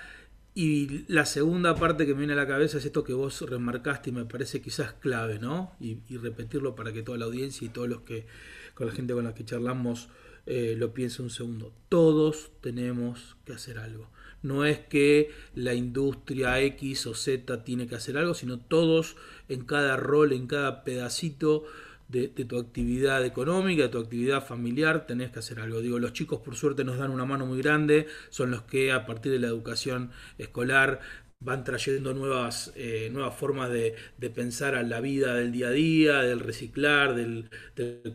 Y 0.54 1.04
la 1.06 1.26
segunda 1.26 1.74
parte 1.74 2.06
que 2.06 2.14
me 2.14 2.20
viene 2.20 2.32
a 2.32 2.36
la 2.36 2.46
cabeza 2.46 2.78
es 2.78 2.84
esto 2.84 3.04
que 3.04 3.12
vos 3.12 3.42
remarcaste 3.42 4.10
y 4.10 4.12
me 4.12 4.24
parece 4.24 4.60
quizás 4.60 4.92
clave, 4.94 5.38
¿no? 5.38 5.76
Y, 5.78 5.98
repetirlo 6.16 6.74
para 6.74 6.92
que 6.92 7.02
toda 7.02 7.18
la 7.18 7.26
audiencia 7.26 7.66
y 7.66 7.68
todos 7.68 7.88
los 7.88 8.00
que, 8.00 8.26
con 8.74 8.88
la 8.88 8.92
gente 8.92 9.14
con 9.14 9.24
la 9.24 9.34
que 9.34 9.44
charlamos, 9.44 10.08
eh, 10.50 10.76
lo 10.78 10.94
piense 10.94 11.20
un 11.20 11.28
segundo. 11.28 11.74
Todos 11.90 12.50
tenemos 12.62 13.36
que 13.44 13.52
hacer 13.52 13.78
algo. 13.78 14.08
No 14.42 14.64
es 14.64 14.78
que 14.78 15.30
la 15.54 15.74
industria 15.74 16.58
X 16.62 17.06
o 17.06 17.14
Z 17.14 17.64
tiene 17.64 17.86
que 17.86 17.96
hacer 17.96 18.16
algo, 18.16 18.32
sino 18.32 18.58
todos 18.58 19.16
en 19.50 19.66
cada 19.66 19.98
rol, 19.98 20.32
en 20.32 20.46
cada 20.46 20.84
pedacito 20.84 21.64
de, 22.08 22.28
tu 22.28 22.58
actividad 22.58 23.26
económica, 23.26 23.82
de 23.82 23.88
tu 23.90 23.98
actividad 23.98 24.42
familiar, 24.42 25.06
tenés 25.06 25.30
que 25.30 25.40
hacer 25.40 25.60
algo. 25.60 25.82
Digo, 25.82 25.98
los 25.98 26.14
chicos 26.14 26.40
por 26.40 26.56
suerte 26.56 26.82
nos 26.82 26.96
dan 26.96 27.10
una 27.10 27.26
mano 27.26 27.44
muy 27.44 27.58
grande, 27.58 28.06
son 28.30 28.50
los 28.50 28.62
que 28.62 28.90
a 28.90 29.04
partir 29.04 29.32
de 29.32 29.40
la 29.40 29.48
educación 29.48 30.12
escolar 30.38 31.00
van 31.40 31.64
trayendo 31.64 32.14
nuevas, 32.14 32.72
eh, 32.74 33.08
nuevas 33.12 33.34
formas 33.34 33.70
de, 33.70 33.94
pensar 34.34 34.74
a 34.74 34.82
la 34.82 35.00
vida 35.00 35.34
del 35.34 35.52
día 35.52 35.68
a 35.68 35.70
día, 35.70 36.22
del 36.22 36.40
reciclar, 36.40 37.14
del, 37.14 37.48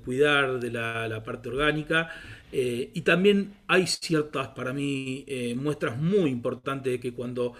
cuidar 0.03 0.59
de 0.59 0.71
la, 0.71 1.23
parte 1.23 1.49
orgánica. 1.49 2.09
Eh, 2.51 2.91
y 2.93 3.01
también 3.01 3.55
hay 3.67 3.87
ciertas, 3.87 4.49
para 4.49 4.73
mí, 4.73 5.23
eh, 5.27 5.55
muestras 5.55 5.97
muy 5.97 6.29
importantes 6.29 6.93
de 6.93 6.99
que 6.99 7.13
cuando 7.13 7.53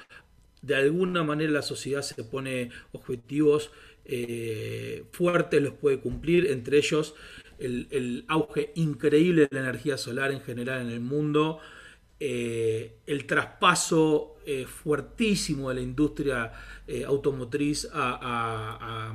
de 0.62 0.76
alguna 0.76 1.24
manera 1.24 1.52
la 1.52 1.62
sociedad 1.62 2.02
se 2.02 2.24
pone 2.24 2.70
objetivos 2.94 3.72
eh, 4.06 5.06
fuertes 5.12 5.62
los 5.62 5.74
puede 5.74 6.00
cumplir, 6.00 6.48
entre 6.48 6.78
ellos 6.78 7.16
el, 7.60 8.26
auge 8.28 8.72
increíble 8.76 9.44
de 9.44 9.50
la 9.52 9.62
energía 9.62 9.98
solar 9.98 10.32
en 10.32 10.42
general 10.42 10.82
en 10.82 10.90
el 10.90 11.00
mundo, 11.00 11.60
eh, 12.20 13.00
el 13.06 13.26
traspaso 13.26 14.38
eh, 14.46 14.66
fuertísimo 14.66 15.70
de 15.70 15.76
la 15.76 15.82
industria 15.82 16.52
automotriz 17.08 17.88
a, 17.94 19.14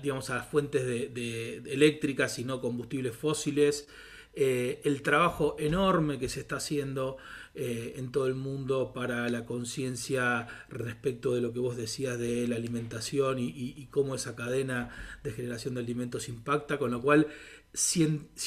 digamos, 0.00 0.30
a 0.30 0.42
fuentes 0.42 0.86
de, 0.86 1.56
eléctricas 1.66 2.38
y 2.38 2.44
no 2.44 2.60
combustibles 2.60 3.16
fósiles, 3.16 3.88
el 4.34 5.02
trabajo 5.02 5.56
enorme 5.58 6.18
que 6.18 6.28
se 6.28 6.40
está 6.40 6.56
haciendo 6.56 7.16
eh, 7.58 7.94
en 7.96 8.12
todo 8.12 8.26
el 8.26 8.34
mundo 8.34 8.92
para 8.92 9.30
la 9.30 9.46
conciencia 9.46 10.46
respecto 10.68 11.34
de 11.34 11.40
lo 11.40 11.54
que 11.54 11.58
vos 11.58 11.74
decías 11.74 12.18
de 12.18 12.46
la 12.46 12.56
alimentación 12.56 13.38
y, 13.38 13.88
cómo 13.90 14.14
esa 14.14 14.36
cadena 14.36 14.90
de 15.24 15.32
generación 15.32 15.72
de 15.72 15.80
alimentos 15.80 16.28
impacta, 16.28 16.76
con 16.76 16.90
lo 16.90 17.00
cual 17.00 17.28
si 17.76 18.02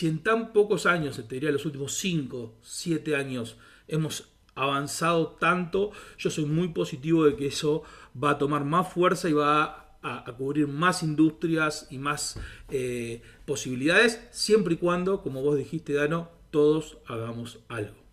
en, 0.08 0.20
tan 0.24 0.54
pocos 0.54 0.88
años, 0.88 1.16
te 1.16 1.36
diría 1.36 1.52
los 1.52 1.66
últimos 1.66 1.94
5, 1.98 2.56
7 2.64 3.16
años, 3.16 3.58
hemos 3.88 4.30
avanzado 4.56 5.38
tanto, 5.40 5.92
yo 6.18 6.32
soy 6.32 6.46
muy 6.46 6.70
positivo 6.70 7.26
de 7.26 7.36
que 7.36 7.48
eso 7.48 7.84
va 8.22 8.32
a 8.32 8.38
tomar 8.40 8.66
más 8.66 8.92
fuerza 8.92 9.30
y 9.30 9.34
va 9.34 9.98
a, 10.02 10.26
cubrir 10.36 10.68
más 10.68 11.04
industrias 11.04 11.88
y 11.92 12.00
más 12.00 12.40
eh, 12.70 13.22
posibilidades, 13.46 14.20
siempre 14.32 14.74
y 14.74 14.78
cuando, 14.78 15.22
como 15.22 15.44
vos 15.44 15.58
dijiste, 15.58 15.94
Dano, 15.94 16.30
todos 16.50 16.98
hagamos 17.06 17.60
algo. 17.68 18.09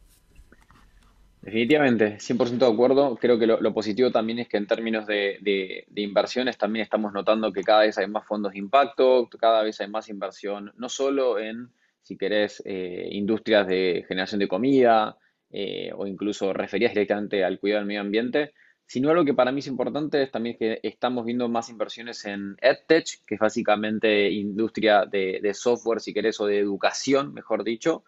Definitivamente, 1.46 2.18
100% 2.18 2.66
de 2.66 2.72
acuerdo. 2.72 3.14
Creo 3.14 3.38
que 3.38 3.46
lo, 3.46 3.72
positivo 3.72 4.10
también 4.10 4.40
es 4.40 4.48
que 4.48 4.56
en 4.56 4.66
términos 4.66 5.06
de, 5.06 5.86
inversiones 5.94 6.58
también 6.58 6.82
estamos 6.82 7.12
notando 7.12 7.52
que 7.52 7.62
cada 7.62 7.82
vez 7.82 7.96
hay 7.98 8.08
más 8.08 8.26
fondos 8.26 8.52
de 8.52 8.58
impacto, 8.58 9.28
cada 9.38 9.62
vez 9.62 9.80
hay 9.80 9.86
más 9.86 10.08
inversión, 10.08 10.72
no 10.76 10.88
solo 10.88 11.38
en, 11.38 11.70
si 12.02 12.16
querés, 12.16 12.60
eh, 12.66 13.10
industrias 13.12 13.68
de 13.68 14.04
generación 14.08 14.40
de 14.40 14.48
comida 14.48 15.18
eh, 15.48 15.92
o 15.96 16.08
incluso 16.08 16.52
referidas 16.52 16.94
directamente 16.94 17.44
al 17.44 17.60
cuidado 17.60 17.78
del 17.78 17.86
medio 17.86 18.00
ambiente, 18.00 18.52
sino 18.84 19.10
algo 19.10 19.24
que 19.24 19.34
para 19.34 19.52
mí 19.52 19.60
es 19.60 19.68
importante 19.68 20.24
es 20.24 20.32
también 20.32 20.56
que 20.58 20.80
estamos 20.82 21.24
viendo 21.24 21.48
más 21.48 21.70
inversiones 21.70 22.24
en 22.24 22.56
EdTech, 22.60 23.24
que 23.24 23.36
es 23.36 23.40
básicamente 23.40 24.28
industria 24.32 25.04
de, 25.06 25.38
de 25.40 25.54
software, 25.54 26.00
si 26.00 26.12
querés, 26.12 26.40
o 26.40 26.46
de 26.46 26.58
educación, 26.58 27.32
mejor 27.32 27.62
dicho 27.62 28.02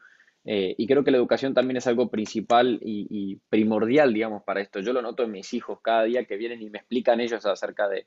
eh, 0.45 0.75
y 0.79 0.87
creo 0.87 1.05
que 1.05 1.11
la 1.11 1.19
educación 1.19 1.55
también 1.55 1.77
es 1.77 1.87
algo 1.87 2.09
principal 2.09 2.79
y, 2.83 3.37
primordial, 3.49 4.15
digamos, 4.15 4.43
para 4.45 4.61
esto. 4.61 4.81
Yo 4.81 4.93
lo 4.93 5.03
noto 5.03 5.25
en 5.25 5.33
mis 5.33 5.53
hijos 5.55 5.81
cada 5.83 6.05
día 6.05 6.25
que 6.25 6.37
vienen 6.37 6.63
y 6.63 6.71
me 6.71 6.79
explican 6.79 7.21
ellos 7.21 7.45
acerca 7.45 7.89
de, 7.89 8.07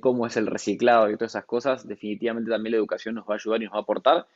cómo 0.00 0.26
es 0.26 0.36
el 0.36 0.46
reciclado 0.46 1.10
y 1.10 1.16
todas 1.16 1.32
esas 1.32 1.44
cosas. 1.44 1.86
Definitivamente 1.86 2.50
también 2.50 2.72
la 2.72 2.78
educación 2.78 3.16
nos 3.16 3.24
va 3.24 3.34
a 3.34 3.36
ayudar 3.36 3.60
y 3.60 3.64
nos 3.64 3.74
va 3.74 3.78
a 3.78 3.82
aportar. 3.82 4.26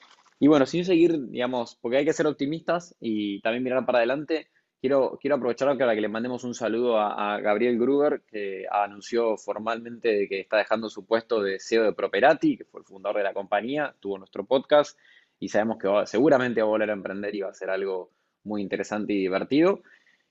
Y 0.40 0.48
bueno, 0.48 0.66
sin 0.66 0.84
seguir, 0.84 1.28
digamos, 1.28 1.76
porque 1.80 1.98
hay 1.98 2.04
que 2.04 2.12
ser 2.12 2.26
optimistas 2.26 2.94
y 3.00 3.40
también 3.40 3.62
mirar 3.62 3.86
para 3.86 3.98
adelante, 3.98 4.48
quiero, 4.80 5.16
quiero 5.20 5.36
aprovechar 5.36 5.78
para 5.78 5.94
que 5.94 6.00
le 6.00 6.08
mandemos 6.08 6.44
un 6.44 6.52
saludo 6.52 6.98
a, 6.98 7.36
a, 7.36 7.40
Gabriel 7.40 7.78
Gruber, 7.78 8.22
que 8.26 8.66
anunció 8.70 9.36
formalmente 9.38 10.28
que 10.28 10.40
está 10.40 10.58
dejando 10.58 10.90
su 10.90 11.06
puesto 11.06 11.40
de 11.40 11.58
CEO 11.58 11.84
de 11.84 11.92
Properati, 11.92 12.58
que 12.58 12.64
fue 12.64 12.80
el 12.80 12.86
fundador 12.86 13.18
de 13.18 13.22
la 13.22 13.32
compañía, 13.32 13.94
tuvo 14.00 14.18
nuestro 14.18 14.44
podcast 14.44 14.98
y 15.38 15.48
sabemos 15.48 15.78
que 15.78 15.88
seguramente 16.06 16.60
va 16.60 16.68
a 16.68 16.70
volver 16.70 16.90
a 16.90 16.94
emprender 16.94 17.34
y 17.34 17.40
va 17.40 17.50
a 17.50 17.54
ser 17.54 17.70
algo 17.70 18.12
muy 18.44 18.62
interesante 18.62 19.12
y 19.12 19.18
divertido. 19.18 19.82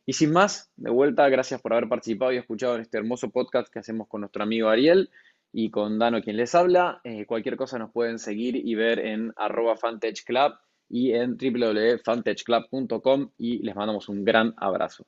Y 0.05 0.13
sin 0.13 0.31
más, 0.31 0.71
de 0.75 0.91
vuelta, 0.91 1.27
gracias 1.29 1.61
por 1.61 1.73
haber 1.73 1.89
participado 1.89 2.31
y 2.31 2.37
escuchado 2.37 2.75
en 2.75 2.81
este 2.81 2.97
hermoso 2.97 3.31
podcast 3.31 3.71
que 3.71 3.79
hacemos 3.79 4.07
con 4.07 4.21
nuestro 4.21 4.43
amigo 4.43 4.69
Ariel 4.69 5.09
y 5.51 5.71
con 5.71 5.97
Dano 5.97 6.21
quien 6.21 6.37
les 6.37 6.53
habla. 6.53 7.01
Eh, 7.03 7.25
cualquier 7.25 7.57
cosa 7.57 7.79
nos 7.79 7.91
pueden 7.91 8.19
seguir 8.19 8.55
y 8.55 8.75
ver 8.75 8.99
en 8.99 9.33
arroba 9.35 9.77
fantechclub 9.77 10.53
y 10.89 11.13
en 11.13 11.37
www.fantechclub.com 11.37 13.31
y 13.37 13.63
les 13.63 13.75
mandamos 13.75 14.07
un 14.09 14.23
gran 14.23 14.53
abrazo. 14.57 15.05